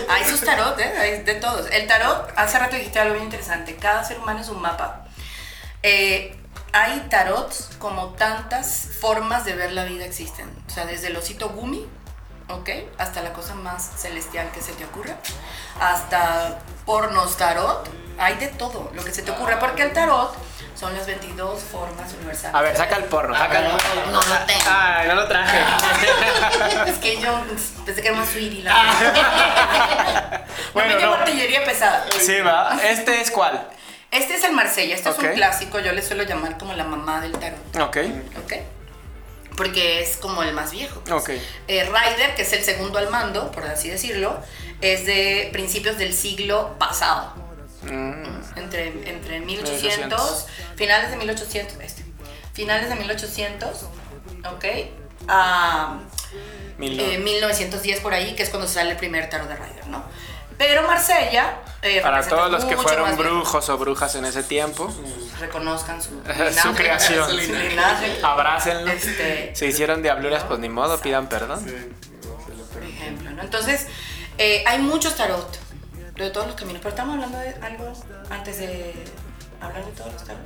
[0.09, 0.93] Hay sus tarot, ¿eh?
[0.99, 1.67] Hay de todos.
[1.71, 3.75] El tarot, hace rato dijiste algo bien interesante.
[3.75, 5.05] Cada ser humano es un mapa.
[5.83, 6.35] Eh,
[6.73, 10.49] hay tarots como tantas formas de ver la vida existen.
[10.67, 11.87] O sea, desde el osito gumi,
[12.49, 12.69] ¿ok?
[12.97, 15.15] Hasta la cosa más celestial que se te ocurra.
[15.79, 17.89] Hasta pornos tarot.
[18.17, 19.59] Hay de todo lo que se te ocurra.
[19.59, 20.35] Porque el tarot
[20.79, 22.55] son las 22 formas universales.
[22.55, 24.11] A ver, saca el porno, saca el porno.
[24.11, 24.61] No lo tengo.
[24.69, 25.57] Ay, no lo traje.
[26.89, 27.43] Es que yo
[27.85, 28.63] pensé que era más sweetie.
[28.63, 28.73] La
[30.73, 31.21] Bueno, no me llevo no.
[31.21, 32.05] artillería pesada.
[32.19, 32.77] Sí, va.
[32.83, 33.67] ¿Este es cuál?
[34.11, 37.19] Este es el Marsella, este es un clásico, yo le suelo llamar como la mamá
[37.19, 37.97] del tarot, Ok.
[38.45, 38.53] ¿ok?
[39.57, 41.01] Porque es como el más viejo.
[41.01, 41.13] pues.
[41.13, 41.29] Ok.
[41.67, 44.37] Eh, Ryder, que es el segundo al mando, por así decirlo,
[44.81, 47.33] es de principios del siglo pasado,
[47.83, 48.23] Mm,
[48.57, 50.45] entre, entre 1800, 1800.
[50.75, 52.03] finales de 1800, este,
[52.53, 53.83] finales de 1800,
[54.51, 54.65] ¿ok?
[55.27, 55.99] A
[56.79, 60.03] mil- eh, 1910 por ahí, que es cuando sale el primer tarot de Ryder, ¿no?
[60.57, 61.57] Pero Marsella...
[61.81, 64.93] eh, Para todos los que fueron brujos o brujas en ese tiempo,
[65.39, 66.09] reconozcan su,
[66.61, 67.29] su creación.
[67.29, 68.19] su linaje.
[68.23, 68.91] Abrácenlo.
[68.91, 71.63] Este, Se hicieron diabluras, pues ni modo, pidan perdón.
[72.73, 73.41] por ejemplo, ¿no?
[73.41, 73.87] Entonces,
[74.37, 75.57] eh, hay muchos tarot
[76.15, 77.91] de todos los caminos, pero estamos hablando de algo
[78.29, 78.93] antes de
[79.59, 80.41] hablar de todos los tarot.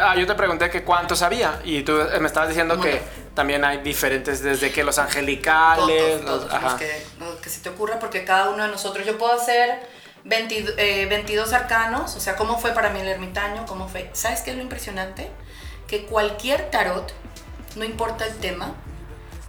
[0.00, 3.00] Ah, yo te pregunté que cuántos había y tú me estabas diciendo que
[3.34, 6.70] también hay diferentes desde que los angelicales, Todos, los- todos, ajá.
[6.70, 9.80] los que, los que se te ocurra, porque cada uno de nosotros, yo puedo hacer
[10.24, 14.08] 20 eh, 22 arcanos, o sea, cómo fue para mí el ermitaño, cómo fue.
[14.12, 15.28] ¿Sabes qué es lo impresionante?
[15.88, 17.12] Que cualquier tarot,
[17.76, 18.74] no importa el tema,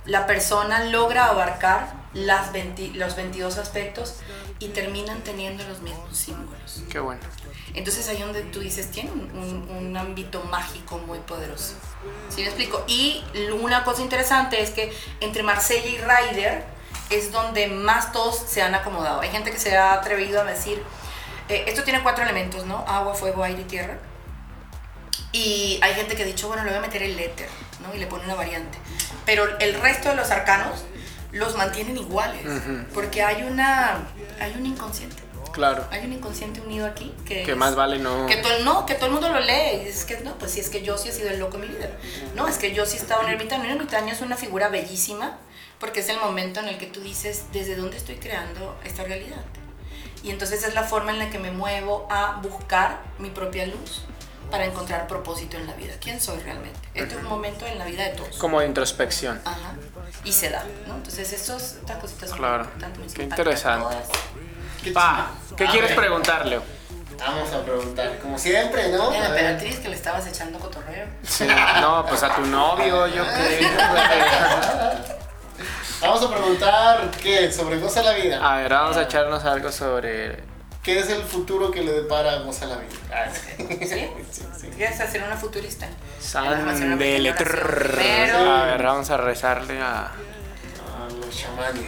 [0.05, 4.15] la persona logra abarcar las 20 los 22 aspectos
[4.59, 6.83] y terminan teniendo los mismos símbolos.
[6.89, 7.21] Qué bueno.
[7.73, 11.73] Entonces ahí donde tú dices, tiene un, un- un ámbito mágico muy poderoso.
[12.29, 12.83] ¿Sí me explico?
[12.87, 13.23] Y
[13.59, 16.63] una cosa interesante es que entre Marsella y Ryder
[17.09, 19.21] es donde más todos se han acomodado.
[19.21, 20.83] Hay gente que se ha atrevido a decir,
[21.49, 22.85] eh, esto tiene cuatro elementos, ¿no?
[22.87, 23.97] Agua, fuego, aire y tierra.
[25.31, 27.49] Y hay gente que ha dicho, bueno, le voy a meter el éter,
[27.81, 27.93] ¿no?
[27.95, 28.77] Y le pone una variante.
[29.25, 30.83] Pero el resto de los arcanos
[31.31, 32.85] los mantienen iguales, Ujú.
[32.93, 34.03] porque hay una
[34.39, 35.23] hay un inconsciente.
[35.51, 35.85] Claro.
[35.91, 38.25] Hay un inconsciente unido aquí que, Que es- más vale no.
[38.25, 40.59] que todo, no, que todo el mundo lo lee y dices que no, pues si
[40.59, 41.91] es que yo sí he sido el loco en mi vida.
[42.35, 43.65] No, es que yo sí he estado en el ermitaño.
[43.65, 45.37] El ermitaño es una figura bellísima
[45.79, 49.43] porque es el momento en el que tú dices, ¿desde dónde estoy creando esta realidad?
[50.23, 54.03] Y entonces es la forma en la que me muevo a buscar mi propia luz
[54.53, 55.95] para encontrar propósito en la vida.
[55.99, 56.79] ¿Quién soy realmente?
[56.93, 58.37] Este es un momento en la vida de todos.
[58.37, 59.41] Como de introspección.
[59.43, 59.73] Ajá.
[60.23, 60.93] Y se da, ¿no?
[60.97, 62.63] Entonces estos, estas cositas son Claro.
[62.65, 63.95] importantes, me Qué interesante.
[64.93, 65.97] Pa, ¿qué A quieres ver.
[65.97, 66.61] preguntar, Leo?
[67.17, 69.09] Vamos a preguntar, como siempre, ¿no?
[69.09, 71.07] La emperatriz que le estabas echando cotorreo.
[71.23, 71.47] Sí,
[71.81, 73.67] no, pues a tu novio, yo qué.
[75.99, 77.51] Vamos a preguntar, ¿qué?
[77.51, 78.53] Sobre Goza la Vida.
[78.53, 80.43] A ver, vamos a echarnos algo sobre.
[80.83, 82.89] ¿Qué es el futuro que le depara a Goza la Vida?
[83.11, 83.85] Ah, ¿Sí?
[84.31, 84.67] sí, sí.
[84.75, 85.87] ¿Quieres hacer una futurista?
[86.33, 86.81] Vamos
[88.59, 90.07] a ver, vamos a rezarle a.
[90.07, 91.83] A los chamanes.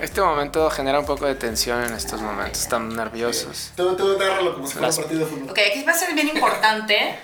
[0.00, 3.72] Este momento genera un poco de tensión en estos momentos, están nerviosos.
[3.76, 5.50] Tú narralo como si fuera Las- un partido de fútbol.
[5.50, 7.18] Ok, aquí va a ser bien importante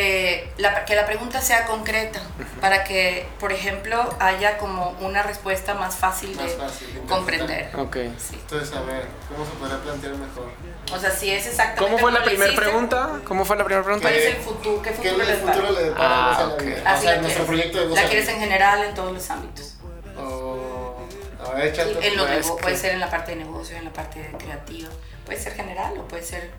[0.00, 2.20] eh, la- que la pregunta sea concreta
[2.60, 7.70] para que, por ejemplo, haya como una respuesta más fácil de Más fácil de comprender.
[7.76, 7.96] Ok.
[8.18, 8.34] Sí.
[8.40, 10.50] Entonces, a ver, ¿cómo se podrá plantear mejor?
[10.92, 13.20] O sea, si es exactamente ¿Cómo fue la lo primera pregunta?
[13.24, 14.08] ¿Cómo fue la primera pregunta?
[14.08, 14.82] ¿Cuál es ¿Qué- el futuro?
[14.82, 16.62] ¿Qué ¿Qué futuro el les futuro le depara Ah, a Goza la ok.
[16.62, 16.82] Vida?
[16.86, 17.46] Así o sea, la nuestro quieres.
[17.72, 19.74] proyecto de La quieres en general en todos los ámbitos.
[20.16, 21.06] O-
[21.44, 21.90] A ver, échate.
[21.90, 24.30] En Pues nego- que- Puede ser en la parte de negocio, en la parte de
[24.38, 24.88] creativa.
[25.24, 26.50] Puede ser general o puede ser...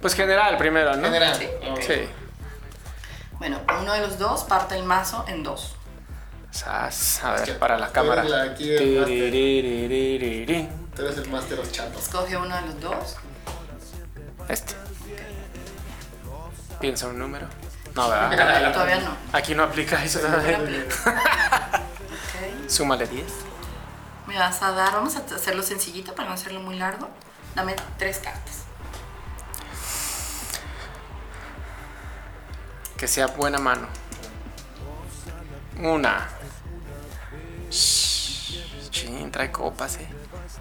[0.00, 1.04] Pues general primero, ¿no?
[1.04, 1.36] General.
[1.36, 1.48] Sí.
[1.70, 1.80] Ok.
[1.82, 2.08] Sí.
[3.38, 5.74] Bueno, uno de los dos parte el mazo en dos.
[6.50, 8.20] Sas, a Es que ver, para la tú cámara.
[8.22, 8.64] eres la- aquí.
[10.94, 11.58] Tú eres el máster.
[11.98, 13.16] Escoge uno de los dos.
[14.48, 14.74] Este.
[16.80, 17.46] Piensa un número.
[17.94, 18.72] No, ¿verdad?
[18.72, 19.16] Todavía no.
[19.32, 20.20] Aquí no aplica eso.
[20.28, 21.82] No aplica.
[22.12, 22.70] Ok.
[22.70, 23.24] Súmale 10.
[24.26, 27.08] Me vas a dar, vamos a hacerlo sencillito para no hacerlo muy largo.
[27.54, 28.64] Dame tres cartas.
[33.02, 33.88] Que sea buena mano.
[35.80, 36.28] Una.
[37.68, 40.06] Shh, Chin, trae copas, eh.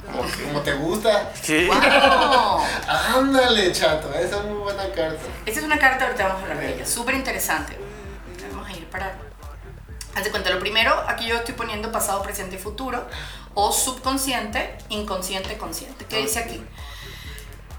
[0.08, 1.32] Como, como te gusta.
[1.40, 1.66] Sí.
[1.68, 2.62] ¡Wow!
[2.88, 5.22] Ándale, chato, esa es muy buena carta.
[5.46, 7.78] Esta es una carta, ahorita vamos a hablar de ella, súper interesante.
[8.52, 9.16] Vamos a ir para...
[10.16, 13.08] Haz de cuenta, lo primero, aquí yo estoy poniendo pasado, presente y futuro,
[13.54, 16.06] o subconsciente, inconsciente, consciente.
[16.06, 16.60] ¿Qué dice aquí?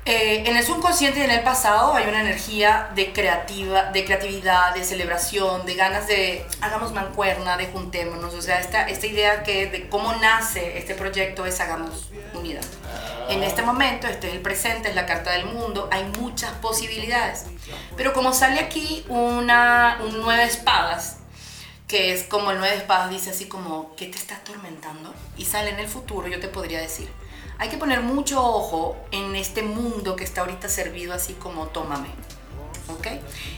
[0.04, 4.74] Eh, en el subconsciente y en el pasado hay una energía de, creativa, de creatividad,
[4.74, 8.34] de celebración, de ganas de hagamos mancuerna, de juntémonos.
[8.34, 12.64] O sea, esta, esta idea que de cómo nace este proyecto es hagamos unidad.
[13.28, 17.44] En este momento, este es el presente, es la carta del mundo, hay muchas posibilidades.
[17.96, 21.18] Pero como sale aquí una, un nueve espadas,
[21.86, 25.14] que es como el nueve espadas dice así como, ¿qué te está atormentando?
[25.36, 27.08] Y sale en el futuro, yo te podría decir,
[27.62, 32.08] hay que poner mucho ojo en este mundo que está ahorita servido así como tómame.
[32.88, 33.06] ¿ok?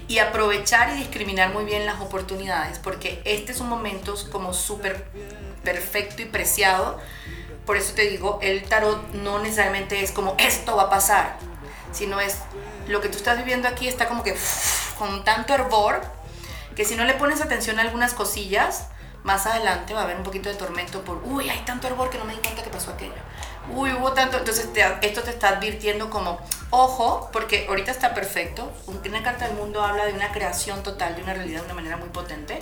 [0.09, 5.07] Y aprovechar y discriminar muy bien las oportunidades, porque este es un momento como súper
[5.63, 7.01] perfecto y preciado.
[7.65, 11.39] Por eso te digo, el tarot no necesariamente es como esto va a pasar,
[11.91, 12.41] sino es
[12.87, 14.37] lo que tú estás viviendo aquí está como que
[14.99, 16.03] con tanto hervor
[16.77, 18.89] que si no le pones atención a algunas cosillas,
[19.23, 22.19] más adelante va a haber un poquito de tormento por, uy, hay tanto hervor que
[22.19, 23.15] no me di cuenta que pasó aquello.
[23.73, 24.37] Uy, hubo tanto.
[24.39, 26.39] Entonces te- esto te está advirtiendo como,
[26.71, 28.73] ojo, porque ahorita está perfecto.
[28.87, 31.97] Una carta del mundo habla de una creación total, de una realidad de una manera
[31.97, 32.61] muy potente,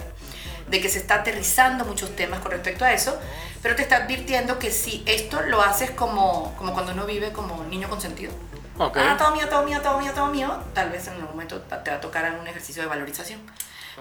[0.69, 3.19] de que se está aterrizando muchos temas con respecto a eso,
[3.62, 7.62] pero te está advirtiendo que si esto lo haces como, como cuando uno vive como
[7.65, 8.33] niño consentido.
[8.79, 8.97] Ok.
[8.99, 10.51] Ah, todo mío, todo mío, todo mío, todo mío.
[10.73, 13.41] Tal vez en algún momento te va a tocar algún ejercicio de valorización.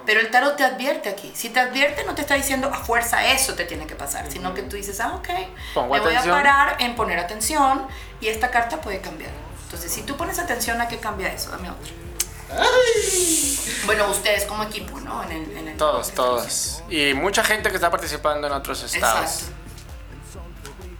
[0.05, 1.31] Pero el tarot te advierte aquí.
[1.35, 4.53] Si te advierte, no te está diciendo a fuerza eso te tiene que pasar, sino
[4.53, 5.29] que tú dices, ah, ok,
[5.73, 6.33] Pongo me voy atención.
[6.33, 7.85] a parar en poner atención
[8.21, 9.31] y esta carta puede cambiar.
[9.65, 11.93] Entonces, si tú pones atención a qué cambia eso, dame otro.
[13.85, 15.23] Bueno, ustedes como equipo, ¿no?
[15.23, 16.83] En el, en el- Todos, en el todos.
[16.89, 19.23] Y mucha gente que está participando en otros estados.
[19.43, 19.55] Exacto.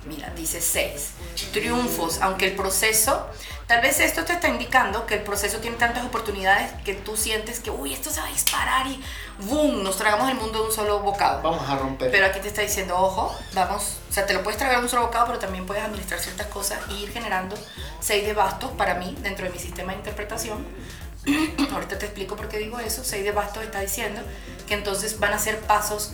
[0.05, 1.11] Mira, dice 6.
[1.53, 3.27] Triunfos, aunque el proceso,
[3.67, 7.59] tal vez esto te está indicando que el proceso tiene tantas oportunidades que tú sientes
[7.59, 9.01] que, uy, esto se va a disparar y
[9.39, 9.83] ¡boom!
[9.83, 11.41] Nos tragamos el mundo de un solo bocado.
[11.41, 12.11] Vamos a romper.
[12.11, 14.89] Pero aquí te está diciendo, ojo, vamos, o sea, te lo puedes tragar de un
[14.89, 17.55] solo bocado, pero también puedes administrar ciertas cosas y ir generando
[17.99, 20.65] seis de bastos para mí dentro de mi sistema de interpretación.
[21.71, 23.03] Ahorita te explico por qué digo eso.
[23.03, 24.21] Seis de bastos está diciendo
[24.67, 26.11] que entonces van a ser pasos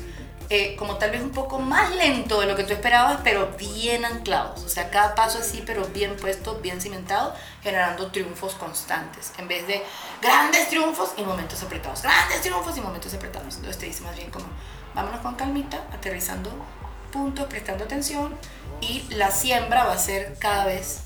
[0.50, 4.06] eh, como tal vez un poco más lento de lo que tú esperabas, pero bien
[4.06, 4.64] anclados.
[4.64, 9.32] O sea, cada paso así, pero bien puesto, bien cimentado, generando triunfos constantes.
[9.38, 9.84] En vez de
[10.22, 12.02] grandes triunfos y momentos apretados.
[12.02, 13.56] Grandes triunfos y momentos apretados.
[13.56, 14.46] Entonces te dice más bien como,
[14.96, 16.52] vámonos con calmita, aterrizando
[17.12, 18.38] puntos, prestando atención
[18.82, 21.02] y la siembra va a ser cada vez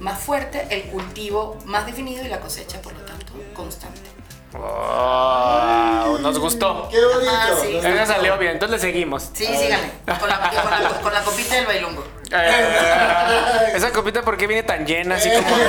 [0.00, 4.15] más fuerte, el cultivo más definido y la cosecha, por lo tanto, constante.
[4.58, 6.88] Wow, nos gustó.
[6.90, 7.30] Qué bonito.
[7.30, 7.74] Ajá, sí.
[7.74, 8.06] Nos Eso gustó.
[8.14, 9.30] salió bien, entonces le seguimos.
[9.34, 12.04] Sí, síganme, con la, con la- con la copita del bailongo.
[12.32, 15.14] Eh, esa copita, ¿por qué viene tan llena?
[15.16, 15.66] Así como de,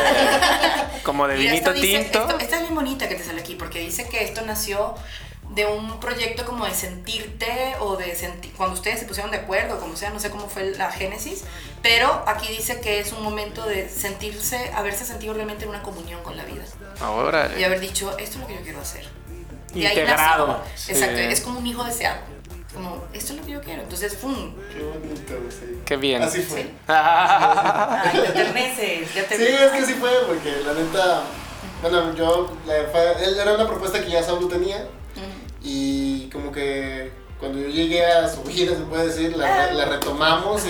[1.03, 2.19] como de Mira, vinito esta dice- tinto.
[2.21, 4.95] Esta, esta es bien bonita que te sale aquí, porque dice que esto nació
[5.57, 9.79] de un proyecto como de sentirte o de sentir, cuando ustedes se pusieron de acuerdo,
[9.79, 11.43] como sea, no sé cómo fue la génesis,
[11.81, 16.21] pero aquí dice que es un momento de sentirse, haberse sentido realmente en una comunión
[16.21, 16.63] con la vida
[17.01, 17.51] Ahora.
[17.59, 19.05] y haber dicho, esto es lo que yo quiero hacer.
[19.73, 20.47] Y ahí Integrado.
[20.47, 20.63] nació.
[20.75, 20.91] Sí.
[20.91, 22.19] Exacto, es como un hijo deseado.
[22.73, 23.81] Como, esto es lo que yo quiero.
[23.81, 24.53] Entonces, ¡pum!
[24.71, 25.81] Qué bonito, sí.
[25.85, 26.21] Qué bien.
[26.21, 26.61] Así fue.
[26.61, 26.67] Sí.
[26.67, 31.23] Sí, Ay, te enterneces, ya te es que sí fue, porque la neta.
[31.81, 32.55] Bueno, yo.
[32.65, 34.87] la- era una propuesta que ya Saulo tenía.
[35.61, 40.65] Y como que cuando yo llegué a su vida, se puede decir, la, la retomamos
[40.65, 40.69] y,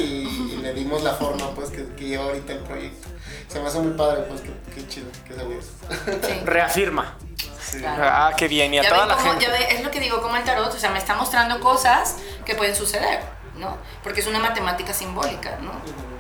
[0.54, 3.08] y le dimos la forma pues que, que lleva ahorita el proyecto.
[3.48, 5.72] Se me hace muy padre, pues qué, qué chido que salió eso.
[6.28, 6.34] Sí.
[6.46, 7.18] Reafirma.
[7.62, 7.80] Sí.
[7.80, 8.04] Claro.
[8.06, 8.74] Ah, qué bien.
[8.74, 9.46] Y a Ya toda ven la cómo- gente.
[9.46, 12.18] ya ve- es lo que digo, como el tarot, o sea, me está mostrando cosas
[12.46, 13.22] que pueden suceder,
[13.58, 13.78] ¿no?
[14.04, 15.72] Porque es una matemática simbólica, ¿no?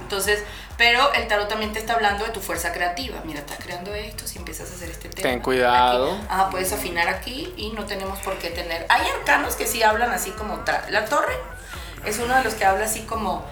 [0.02, 0.44] Entonces,
[0.78, 3.20] pero el tarot también te está hablando de tu fuerza creativa.
[3.26, 5.30] Mira, estás creando esto, si empiezas a hacer este tema.
[5.30, 6.12] Ten cuidado.
[6.14, 8.86] aquí, ah, puedes afinar aquí y no tenemos por qué tener.
[8.90, 10.64] Hay arcanos que sí hablan así como.
[10.90, 11.36] La torre
[12.06, 13.46] es uno de los que habla así como.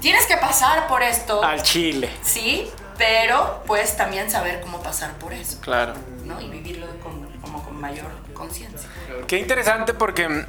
[0.00, 1.42] Tienes que pasar por esto.
[1.42, 2.10] Al chile.
[2.22, 5.94] Sí, pero puedes también saber cómo pasar por eso, Claro.
[6.24, 6.40] ¿no?
[6.42, 8.88] Y vivirlo con, como con mayor conciencia.
[9.26, 10.44] Qué interesante porque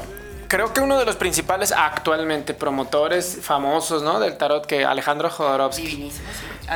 [0.47, 4.19] creo que uno de los principales actualmente promotores famosos, ¿no?
[4.19, 6.67] Del tarot, que Alejandro Jodorowsky, Divinísimo, sí.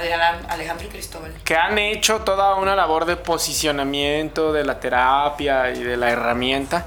[0.49, 1.33] Alejandro y Cristóbal.
[1.43, 6.85] que han hecho toda una labor de posicionamiento de la terapia y de la herramienta.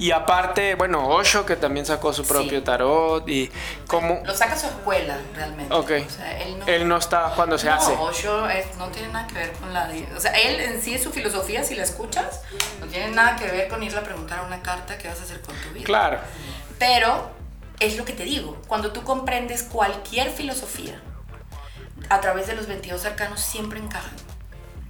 [0.00, 2.64] Y aparte, bueno, Osho, que también sacó su propio Sí.
[2.64, 3.52] tarot y
[3.86, 4.22] como...
[4.24, 5.72] Lo saca su escuela, realmente.
[5.74, 5.90] Ok.
[6.06, 6.66] O sea, él no...
[6.66, 7.92] Él no está cuando se no, hace.
[7.92, 9.90] Osho es- no tiene nada que ver con la...
[10.16, 12.40] O sea, él en sí, su filosofía, si la escuchas,
[12.80, 15.24] no tiene nada que ver con irle a preguntar a una carta qué vas a
[15.24, 15.84] hacer con tu vida.
[15.84, 16.18] Claro.
[16.78, 17.30] Pero
[17.78, 20.98] es lo que te digo, cuando tú comprendes cualquier filosofía,
[22.08, 24.14] a través de los 22 arcanos siempre encajan.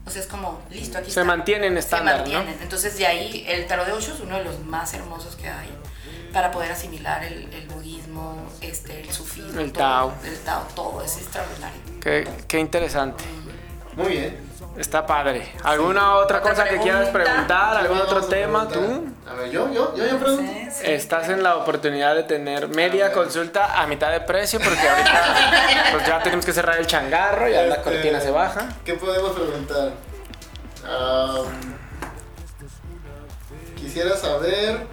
[0.06, 1.24] O sea, es como, listo, aquí Se está.
[1.24, 2.56] mantienen Se estándar, mantienen.
[2.56, 2.62] ¿no?
[2.62, 5.68] Entonces, de ahí, el tarot de Osho es uno de los más hermosos que hay
[6.32, 10.14] para poder asimilar el, el budismo, este, el sufismo, El todo, Tao.
[10.24, 11.80] el Tao, todo, es extraordinario.
[12.00, 13.24] Qué, qué interesante.
[14.02, 14.50] Muy bien.
[14.76, 15.52] Está padre.
[15.64, 17.32] ¿Alguna otra ¿Otra cosa que quieras pregunta?
[17.32, 17.76] preguntar?
[17.76, 19.04] ¿Algún otro tema tú?
[19.28, 20.50] A ver, yo, yo, yo, yo pregunto.
[20.52, 20.82] Sí, sí.
[20.90, 23.16] Estás en la oportunidad de tener media A ver.
[23.18, 25.34] consulta a mitad de precio porque ahorita
[25.92, 28.68] pues ya tenemos que cerrar el changarro, ya la Este, cortina se baja.
[28.84, 29.90] ¿Qué podemos preguntar?
[30.88, 31.46] Am,
[33.76, 34.86] quisiera saber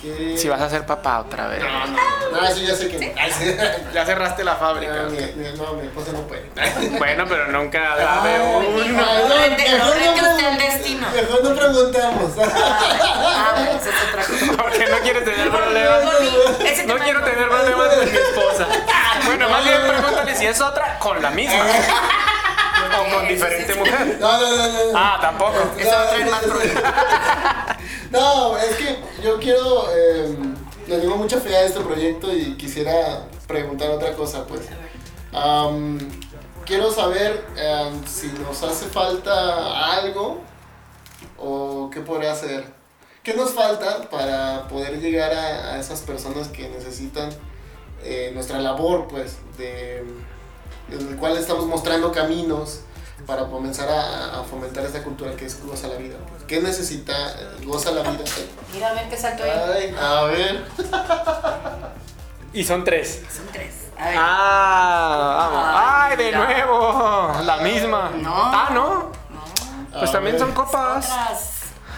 [0.00, 0.36] qué.
[0.38, 1.60] Si vas a ser papá otra vez.
[1.62, 2.98] No, no, no, eso ya sé que.
[2.98, 3.12] Sí.
[3.92, 4.92] Ya cerraste la fábrica.
[4.94, 6.46] No, mi, mi- no, mi esposa no puede.
[6.98, 8.74] Bueno, pero nunca grabé ay, uno.
[8.76, 11.06] mejor no el destino.
[11.14, 12.32] Mejor no preguntamos.
[12.38, 14.62] Ah, bueno, esa es otra cosa.
[14.62, 16.02] Porque no quieres tener problemas.
[16.86, 18.66] No quiero tener problemas con mi esposa.
[19.24, 21.64] Bueno, más bien pregúntale si es otra con la misma.
[23.00, 24.16] O con diferente mujer.
[24.20, 24.92] No, no, no, no.
[24.94, 25.54] Ah, tampoco.
[25.78, 26.82] Eso va a traer más problemas.
[28.10, 29.88] No, es que yo quiero.
[29.94, 30.36] eh,
[30.86, 34.62] le tengo mucha fe a este proyecto y quisiera preguntar otra cosa, pues.
[36.64, 40.40] Quiero saber am, si nos hace falta algo
[41.38, 42.64] o qué podría hacer.
[43.22, 47.30] ¿Qué nos falta para poder llegar a, a esas personas que necesitan
[48.02, 50.04] eh, nuestra labor, pues, de,
[50.90, 52.80] en el cual estamos mostrando caminos
[53.26, 56.16] para comenzar a, a fomentar esta cultura que es goza la vida?
[56.28, 56.44] pues?
[56.44, 58.24] ¿Qué necesita eh, goza la vida?
[58.72, 59.50] Mira a ver qué salto ahí.
[59.50, 60.64] Ay, a ver.
[62.52, 63.22] Y son tres.
[63.34, 63.74] Son tres.
[63.98, 64.16] A ver.
[64.18, 65.64] Ah, vamos.
[65.74, 66.44] Ay, Ay, de mira.
[66.44, 67.32] nuevo.
[67.44, 68.10] La misma.
[68.16, 68.32] No.
[68.34, 68.94] Ah, ¿no?
[69.30, 70.44] No, Pues A también ver.
[70.44, 71.04] son copas.
[71.06, 71.52] otras.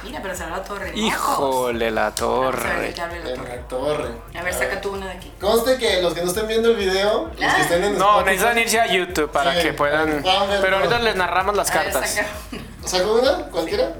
[0.05, 0.93] Mira, pero se ve la torre.
[0.95, 2.95] Híjole, la Vamos a ver torre.
[2.97, 3.57] la En torre.
[3.57, 4.09] la torre.
[4.39, 5.33] A ver, saca tú una de aquí.
[5.41, 8.25] Conste que los que no estén viendo el video, los que estén en No, Spotify-
[8.27, 10.23] necesitan irse a YouTube para Sí, que puedan.
[10.61, 12.11] Pero ahorita les narramos las A ver, cartas.
[12.11, 12.89] saca una.
[12.89, 13.33] ¿Saco una?
[13.51, 13.93] ¿Cualquiera?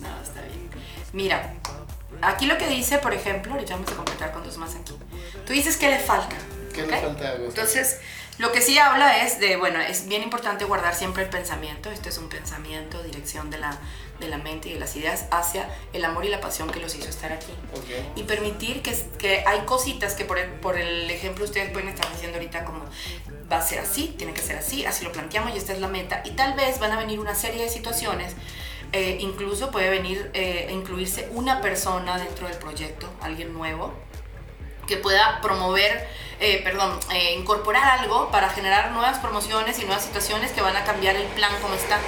[0.00, 0.70] No, está bien.
[1.12, 1.54] Mira,
[2.22, 4.94] aquí lo que dice, por ejemplo, ahorita vamos a completar con dos más aquí.
[5.46, 6.36] Tú dices que le falta.
[6.74, 7.34] ¿Qué le falta?
[7.34, 8.00] Entonces,
[8.38, 11.90] lo que sí habla es de, bueno, es bien importante guardar siempre el pensamiento.
[11.90, 13.76] Esto es un pensamiento, dirección de la,
[14.20, 16.94] de la mente y de las ideas hacia el amor y la pasión que los
[16.94, 17.52] hizo estar aquí.
[18.14, 22.08] Y permitir que, que hay cositas que por el, por el ejemplo ustedes pueden estar
[22.12, 22.84] diciendo ahorita como
[23.50, 25.88] va a ser así, tiene que ser así, así lo planteamos y esta es la
[25.88, 26.22] meta.
[26.24, 28.34] Y tal vez van a venir una serie de situaciones,
[28.92, 33.94] eh, incluso puede venir eh, a incluirse una persona dentro del proyecto, alguien nuevo,
[34.88, 36.08] que pueda promover,
[36.40, 40.84] eh, perdón, eh, incorporar algo para generar nuevas promociones y nuevas situaciones que van a
[40.84, 41.98] cambiar el plan como está.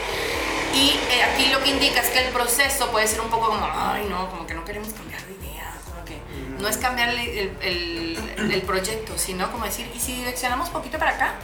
[0.74, 3.68] Y eh, aquí lo que indica es que el proceso puede ser un poco como,
[3.74, 6.16] ay no, como que no queremos cambiar de idea, como que
[6.60, 8.18] no es cambiar el, el-
[8.52, 11.34] el- proyecto, sino como decir, ¿y si direccionamos poquito para acá?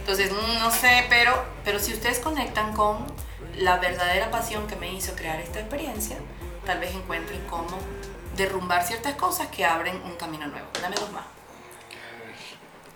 [0.00, 3.04] Entonces, no sé, pero, pero si ustedes conectan con
[3.56, 6.16] la verdadera pasión que me hizo crear esta experiencia,
[6.64, 7.78] tal vez encuentren cómo
[8.38, 10.66] derrumbar ciertas cosas que abren un camino nuevo.
[10.80, 11.24] Dame dos más.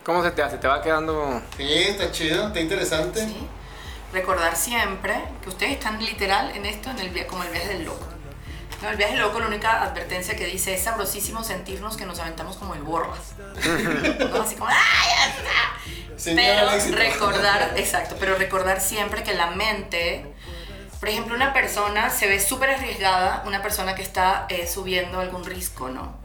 [0.05, 0.57] ¿Cómo se te hace?
[0.59, 1.43] ¿Te va quedando.?
[1.57, 3.21] Sí, está chido, está interesante.
[3.27, 3.47] ¿sí?
[4.13, 7.85] Recordar siempre que ustedes están literal en esto, en el via- como el viaje del
[7.85, 8.07] loco.
[8.83, 12.19] No, el viaje del loco, la única advertencia que dice es sabrosísimo sentirnos que nos
[12.19, 13.35] aventamos como el borras.
[14.19, 14.43] ¿No?
[14.43, 15.33] Así como, ¡ay,
[16.35, 20.27] Pero recordar, exacto, pero recordar siempre que la mente,
[21.03, 25.45] por ejemplo, una persona se ve súper arriesgada, una persona que está eh, subiendo algún
[25.45, 26.23] risco, ¿no?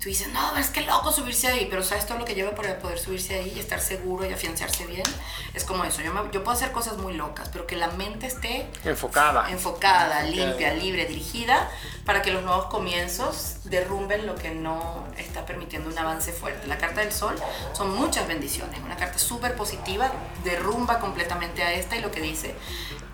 [0.00, 2.78] Tú dices, no, es que loco subirse ahí, pero ¿sabes todo lo que lleva para
[2.80, 5.04] poder subirse ahí y estar seguro y afianzarse bien?
[5.54, 8.26] Es como eso, yo, me- yo puedo hacer cosas muy locas, pero que la mente
[8.28, 9.50] esté Enfocada.
[9.50, 11.68] enfocada, limpia, libre, dirigida,
[12.04, 16.66] para que los nuevos comienzos derrumben lo que no está permitiendo un avance fuerte.
[16.68, 17.34] La carta del sol
[17.72, 20.10] son muchas bendiciones, una carta súper positiva,
[20.44, 22.54] derrumba completamente a esta y lo que dice,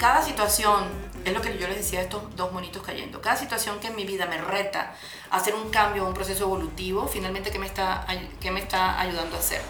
[0.05, 0.85] cada situación,
[1.25, 3.97] es lo que yo les decía a estos dos monitos cayendo, cada situación que en
[3.97, 4.95] mi vida me reta
[5.31, 8.07] a hacer un cambio, un proceso evolutivo, finalmente, ¿qué me está,
[8.39, 9.63] qué me está ayudando a hacer?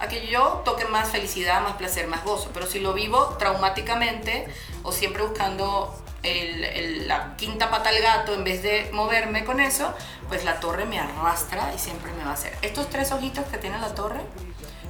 [0.00, 2.50] a que yo toque más felicidad, más placer, más gozo.
[2.52, 4.46] Pero si lo vivo traumáticamente
[4.82, 9.58] o siempre buscando el- el- la quinta pata al gato en vez de moverme con
[9.60, 9.94] eso,
[10.28, 12.52] pues la torre me arrastra y siempre me va a hacer.
[12.60, 14.20] Estos tres ojitos que tiene la torre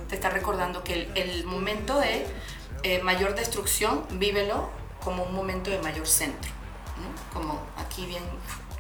[0.09, 2.27] te está recordando que el, el momento de
[2.83, 4.71] eh, mayor destrucción, vívelo
[5.07, 6.51] como un momento de mayor centro,
[6.97, 7.33] ¿no?
[7.33, 8.25] como aquí bien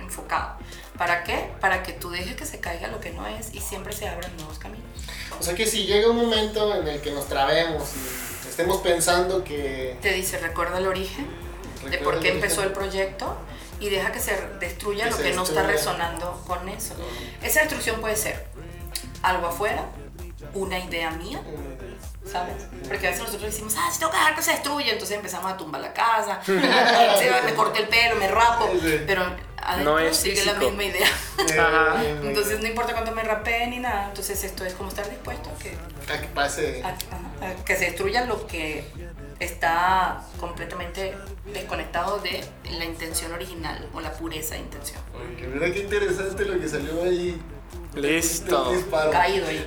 [0.01, 0.57] enfocado.
[0.99, 1.53] ¿Para qué?
[1.61, 4.37] Para que tú dejes que se caiga lo que no es y siempre se abran
[4.37, 4.85] nuevos caminos.
[5.39, 7.93] O sea que si llega un momento en el que nos trabemos
[8.45, 9.99] y estemos pensando que...
[10.03, 11.29] te dice recuerda el origen
[11.89, 12.71] de por qué el empezó origen.
[12.71, 13.37] el proyecto
[13.79, 16.95] y deja que se destruya Que lo se que no está resonando con eso.
[17.41, 18.45] Esa destrucción puede ser
[19.23, 19.85] algo afuera,
[20.55, 21.41] una idea mía,
[22.31, 22.55] ¿sabes?
[22.89, 25.51] Porque a veces nosotros decimos, ah, si tengo que dejar que se destruya, entonces empezamos
[25.53, 28.71] a tumbar la casa, me corté el pelo, me rapo,
[29.07, 29.23] pero
[29.63, 30.71] adentro No es sigue la físico.
[30.71, 31.09] misma idea.
[31.61, 32.03] Ajá.
[32.05, 35.59] Entonces no importa cuánto me rapee ni nada, entonces esto es como estar dispuesto a
[35.59, 35.77] que,
[36.13, 36.83] a que pase.
[36.85, 38.85] a, a- a que se destruya lo que
[39.39, 41.15] está completamente
[41.53, 45.01] desconectado de la intención original o la pureza de intención.
[45.15, 47.41] Oye, mira qué interesante lo que salió ahí.
[47.95, 48.73] Listo.
[49.11, 49.65] Caído ahí.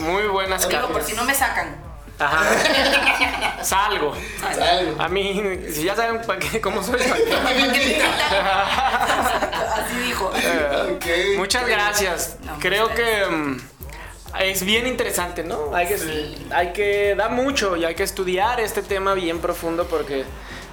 [0.00, 1.76] Muy buenas Digo, por si no me sacan.
[2.18, 2.44] Ajá.
[3.64, 4.14] Salgo.
[4.54, 5.00] Salgo.
[5.02, 7.00] A mí, si ya saben pa' qué- cómo soy.
[9.74, 10.30] Así dijo.
[10.36, 11.34] Eh.
[11.36, 12.36] Muchas gracias.
[12.44, 13.60] No, Creo muchas que mm,
[14.40, 15.74] es bien interesante, ¿no?
[15.74, 16.46] Hay que, Sí.
[16.52, 20.24] hay que dar mucho y hay que estudiar este tema bien profundo porque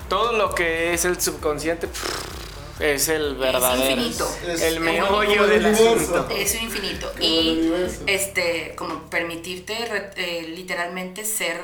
[0.10, 2.37] todo lo que es el subconsciente pff,
[2.80, 4.02] es el verdadero.
[4.02, 4.30] infinito.
[4.48, 6.28] Es el meollo el del asunto.
[6.30, 7.12] Es un infinito.
[7.12, 7.74] Como Y
[8.06, 9.76] este, como permitirte
[10.16, 11.62] eh, literalmente ser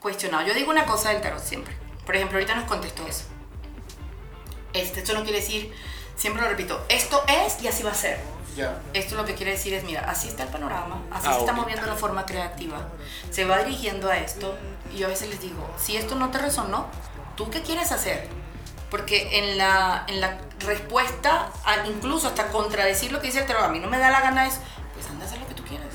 [0.00, 0.46] cuestionado.
[0.46, 1.74] Yo digo una cosa del tarot siempre.
[2.04, 3.24] Por ejemplo, ahorita nos contestó eso.
[4.72, 5.72] Este, esto no quiere decir,
[6.16, 8.18] siempre lo repito, esto es y así va a ser.
[8.92, 11.86] Esto lo que quiere decir es, mira, así está el panorama, así se está moviendo
[11.86, 12.88] la forma creativa,
[13.30, 14.54] se va dirigiendo a esto
[14.92, 16.86] y yo a veces les digo, si esto no te resonó,
[17.36, 18.28] ¿tú qué quieres hacer?
[18.90, 23.64] Porque en la, en la respuesta, a- incluso hasta contradecir lo que dice el tarot,
[23.64, 24.58] a mí no me da la gana es,
[24.94, 25.86] pues anda a hacer lo que tú quieres.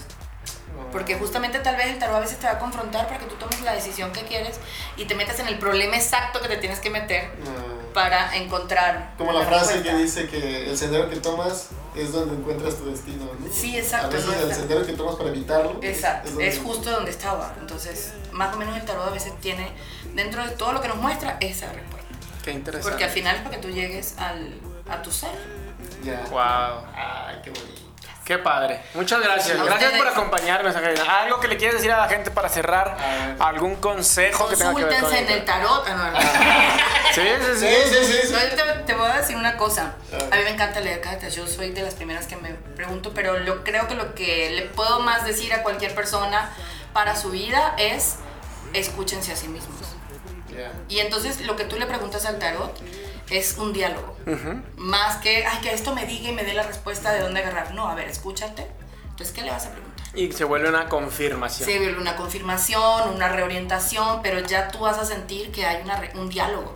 [0.91, 3.35] Porque justamente tal vez el tarot a veces te va a confrontar para que tú
[3.35, 4.59] tomes la decisión que quieres
[4.95, 9.13] y te metas en el problema exacto que te tienes que meter Ah, para encontrar.
[9.17, 10.21] Como la frase que respuesta.
[10.21, 13.25] dice que el sendero que tomas es donde encuentras tu destino.
[13.25, 13.53] ¿no?
[13.53, 15.79] Sí, exacto, A veces el sendero que tomas para evitarlo.
[15.81, 17.53] Exacto, donde- es justo donde estaba.
[17.59, 19.71] Entonces, más o menos el tarot a veces tiene,
[20.13, 21.94] dentro de todo lo que nos muestra, esa respuesta.
[22.45, 22.87] Qué interesante.
[22.91, 24.53] Porque al final es para que tú llegues al,
[24.87, 25.31] a tu ser.
[26.03, 26.21] Ya.
[26.29, 26.85] Wow.
[26.95, 27.81] Ay, qué bonito.
[28.23, 28.81] Qué padre.
[28.93, 29.63] Muchas gracias.
[29.63, 31.21] Gracias por acompañarnos, Angelina.
[31.21, 32.97] ¿Algo que le quieres decir a la gente para cerrar?
[33.39, 35.85] ¿Algún consejo que tenga que ver con en el tarot.
[35.87, 36.19] Ah, no, no.
[37.15, 37.67] Sí, sí, sí.
[37.67, 38.27] Sí, sí, sí.
[38.27, 38.33] sí.
[38.33, 39.95] No, yo te, te voy a decir una cosa.
[40.31, 41.33] A mí me encanta leer cartas.
[41.33, 44.61] Yo soy de las primeras que me pregunto, pero lo, creo que lo que le
[44.63, 46.51] puedo más decir a cualquier persona
[46.93, 48.17] para su vida es
[48.73, 49.94] escúchense a sí mismos.
[50.89, 52.71] Y entonces lo que tú le preguntas al tarot
[53.29, 54.17] es un diálogo.
[54.77, 57.73] Más que, ay, que esto me diga y me dé la respuesta de dónde agarrar.
[57.73, 58.67] No, a ver, escúchate.
[59.03, 60.05] Entonces, ¿qué le vas a preguntar?
[60.13, 61.69] Y se vuelve una confirmación.
[61.69, 66.01] Se vuelve una confirmación, una reorientación, pero ya tú vas a sentir que hay una
[66.15, 66.75] un diálogo.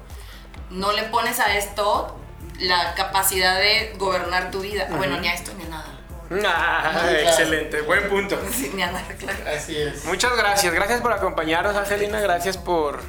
[0.70, 2.18] No le pones a esto
[2.60, 4.88] la capacidad de gobernar tu vida.
[4.90, 6.00] Bueno, ni a esto ni a nada.
[6.32, 7.18] Ah, claro.
[7.18, 8.40] excelente, buen punto.
[8.52, 9.40] Sí, ni a nada, claro.
[9.56, 10.06] Así es.
[10.06, 12.20] Muchas gracias, gracias por acompañarnos, Angelina.
[12.20, 13.02] Gracias por,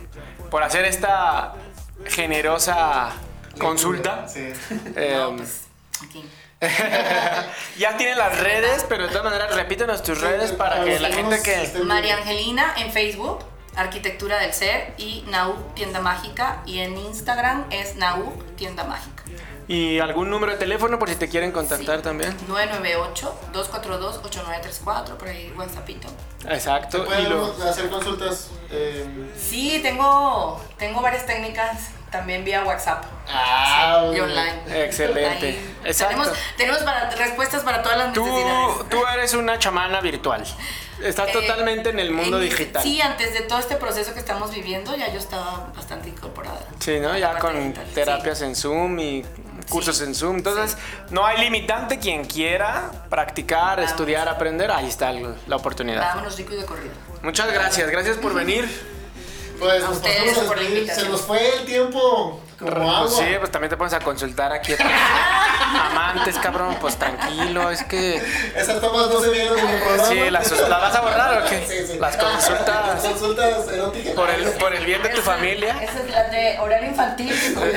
[0.51, 1.55] por hacer esta
[2.07, 3.13] generosa
[3.59, 4.27] consulta.
[4.29, 4.53] Sí.
[4.97, 5.63] Eh, No, pues,
[6.03, 6.25] aquí.
[7.79, 11.43] ya tienen las redes, pero de todas maneras repítenos tus redes para que la gente
[11.43, 11.79] que...
[11.85, 13.39] María Angelina en Facebook,
[13.77, 19.23] Arquitectura del Ser, y Nau Tienda Mágica, y en Instagram es Nau Tienda Mágica.
[19.69, 22.03] Y algún número de teléfono por si te quieren contactar Sí.
[22.03, 22.37] también.
[22.49, 26.09] 998-242-8934, por ahí WhatsAppito.
[26.43, 27.05] ¿Se Exacto.
[27.05, 28.49] Y pueden lo, hacer consultas?
[28.71, 29.07] eh,
[29.39, 34.85] Sí, tengo, tengo varias técnicas también vía WhatsApp Ah, y online.
[34.85, 35.61] Excelente.
[35.85, 36.15] Exacto.
[36.17, 38.89] Tenemos, tenemos para, respuestas para todas las tú, necesidades.
[38.89, 40.45] tú eres una chamana virtual.
[41.03, 42.83] Estás Eh, totalmente en el mundo en- digital.
[42.83, 46.61] Sí, antes de todo este proceso que estamos viviendo, ya yo estaba bastante incorporada.
[46.79, 47.17] Sí, ¿no?
[47.17, 47.95] Ya con digital, sí.
[47.95, 49.25] terapias en Zoom y
[49.69, 50.05] cursos Sí.
[50.05, 50.37] en Zoom.
[50.37, 50.77] Entonces,
[51.11, 51.99] no hay limitante.
[51.99, 56.01] Quien quiera practicar, estudiar, aprender, ahí está la oportunidad.
[56.03, 56.93] Vámonos rico y de corrido.
[57.23, 57.91] Muchas gracias.
[57.91, 58.69] Gracias por venir.
[59.59, 60.95] Pues A nos ustedes pasamos a por la.
[60.95, 63.01] Se nos fue el tiempo como agua.
[63.01, 64.73] Pues sí, pues también te pones a consultar aquí.
[65.71, 67.71] Amantes, cabrón, pues tranquilo.
[67.71, 68.17] Es que...
[68.57, 70.09] Esas tomas no se vieron en el programa.
[70.09, 71.67] Sí, ¿las, ¿las vas a borrar o qué?
[71.69, 71.99] Sí, sí.
[71.99, 74.15] Las Las consultas consultas eróticas.
[74.15, 75.77] por el, por el bien de tu familia.
[75.83, 77.31] Esa es la de horario infantil.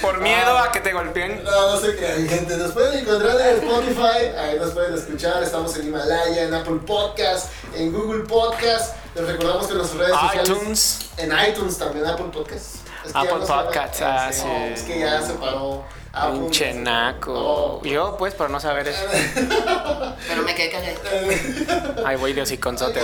[0.00, 1.44] Por miedo a que te golpeen.
[1.44, 2.56] No, no se crean, gente.
[2.56, 5.42] Nos pueden encontrar en Spotify, ahí nos pueden escuchar.
[5.42, 8.96] Estamos en Himalaya, en Apple Podcast, en Google Podcast.
[9.14, 10.48] Les recordamos que nuestras redes sociales.
[10.48, 10.98] iTunes.
[11.18, 12.76] En iTunes también, Apple Podcast.
[13.04, 14.48] Es que Apple Podcasts, ah, sí.
[14.72, 15.84] Es que ya se paró.
[16.12, 17.32] Pinche naco.
[17.32, 17.84] Oh.
[17.84, 19.00] Yo, pues, por no saber eso.
[20.28, 22.02] Pero me quedé calladita.
[22.04, 23.00] Ay, voy de hociconzote.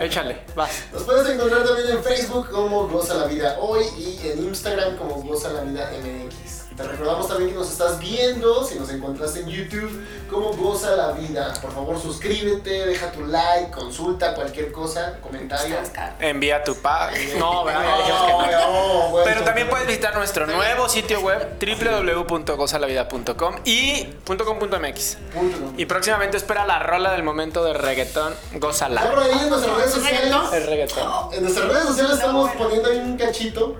[0.00, 0.84] Échale, vas.
[0.92, 5.22] Nos puedes encontrar también en Facebook como Goza la Vida Hoy y en Instagram como
[5.22, 6.55] Goza la Vida MX.
[6.76, 11.12] Te recordamos también que nos estás viendo, si nos encontraste en YouTube, como Goza la
[11.12, 11.54] Vida.
[11.62, 15.76] Por favor, suscríbete, deja tu like, consulta cualquier cosa, comentario.
[16.20, 17.16] Envía tu pack.
[17.38, 17.82] No, ¿verdad?
[18.08, 18.50] No.
[18.50, 19.24] no, bueno.
[19.24, 25.18] Pero también puedes visitar nuestro nuevo sitio web www.gozalavida.com y .com.mx.
[25.32, 25.72] Punto, no.
[25.76, 28.34] Y próximamente espera la rola del momento de reggaetón,
[29.22, 30.52] ahí en nuestras.
[31.32, 33.76] En nuestras redes sociales No, estamos poniendo ahí un cachito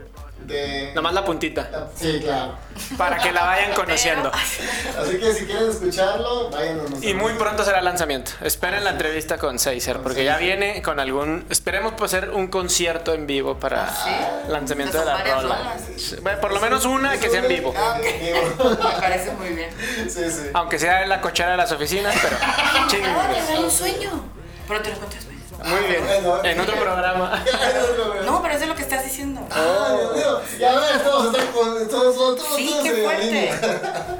[0.46, 0.92] de.
[0.94, 1.88] Nomás la puntita.
[1.94, 2.56] Sí, claro.
[2.96, 4.30] Para que la vayan conociendo.
[4.32, 8.32] Así que si quieren escucharlo, vayan Y muy pronto será el lanzamiento.
[8.42, 11.44] Esperen la entrevista con Seiser, porque ya viene con algún.
[11.50, 14.10] Esperemos pues hacer un concierto en vivo para ¿Sí?
[14.48, 15.76] lanzamiento de la rola.
[16.22, 17.74] bueno, por lo menos una que sea en vivo.
[17.76, 18.70] Ah, vivo.
[18.84, 19.70] Me parece muy bien.
[20.08, 20.50] Sí, sí.
[20.54, 22.36] Aunque sea en la cochera de las oficinas, pero.
[22.40, 23.06] Ah, chingue.
[23.06, 24.24] hay un sueño.
[24.68, 25.35] Pero te lo cuento después.
[25.64, 26.04] Muy bien.
[26.04, 27.44] Bueno, En otro programa.
[28.24, 29.40] No, pero eso es lo que estás diciendo.
[29.50, 30.40] Ah, Dios mío.
[30.58, 31.88] Ya ves, todos están con.
[31.88, 33.52] Todos, todos, todos, Sí, qué fuerte.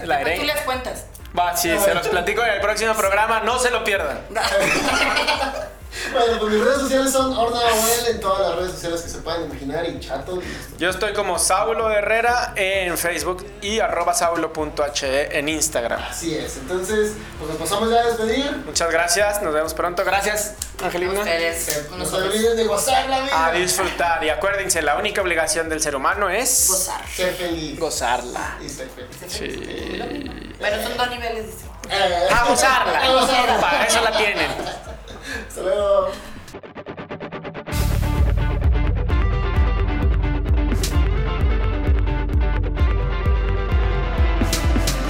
[0.05, 1.05] La tú les cuentas.
[1.39, 3.41] Va, sí, se los platico en el próximo programa.
[3.41, 4.21] No se lo pierdan.
[6.13, 9.19] Bueno, pues mis redes sociales son Orna Abuel en todas las redes sociales que se
[9.19, 10.41] puedan imaginar y chato.
[10.79, 16.01] Yo estoy como Saulo Herrera en Facebook y arroba saulo.he en Instagram.
[16.11, 16.57] Así es.
[16.59, 18.51] Entonces, pues nos pasamos ya a despedir.
[18.65, 20.05] Muchas gracias, nos vemos pronto.
[20.05, 21.21] Gracias, Angelina.
[21.21, 23.47] Ustedes, No se olviden de gozar la vida.
[23.47, 24.23] A disfrutar.
[24.25, 27.01] Y acuérdense, la única obligación del ser humano es Gozar.
[27.09, 27.79] Ser feliz.
[27.79, 28.57] gozarla.
[28.65, 29.17] Y ser feliz.
[29.29, 30.31] Sí.
[30.59, 31.77] Pero son dos niveles distintos.
[31.91, 32.99] Eh, A gozarla.
[33.05, 33.61] A gozarla.
[33.61, 34.51] Para eso la tienen.
[35.49, 36.09] Hasta luego.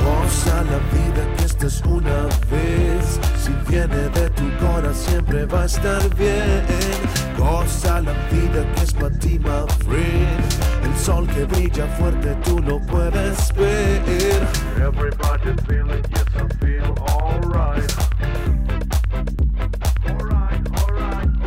[0.04, 3.20] Goza la vida que esta es una vez.
[3.36, 6.64] Si viene de tu corazón siempre va a estar bien.
[7.36, 10.44] Goza la vida que es para ti, my friend.
[10.84, 14.02] El sol que brilla fuerte tú lo puedes ver.
[14.80, 18.55] Everybody feeling, yes, I feel alright.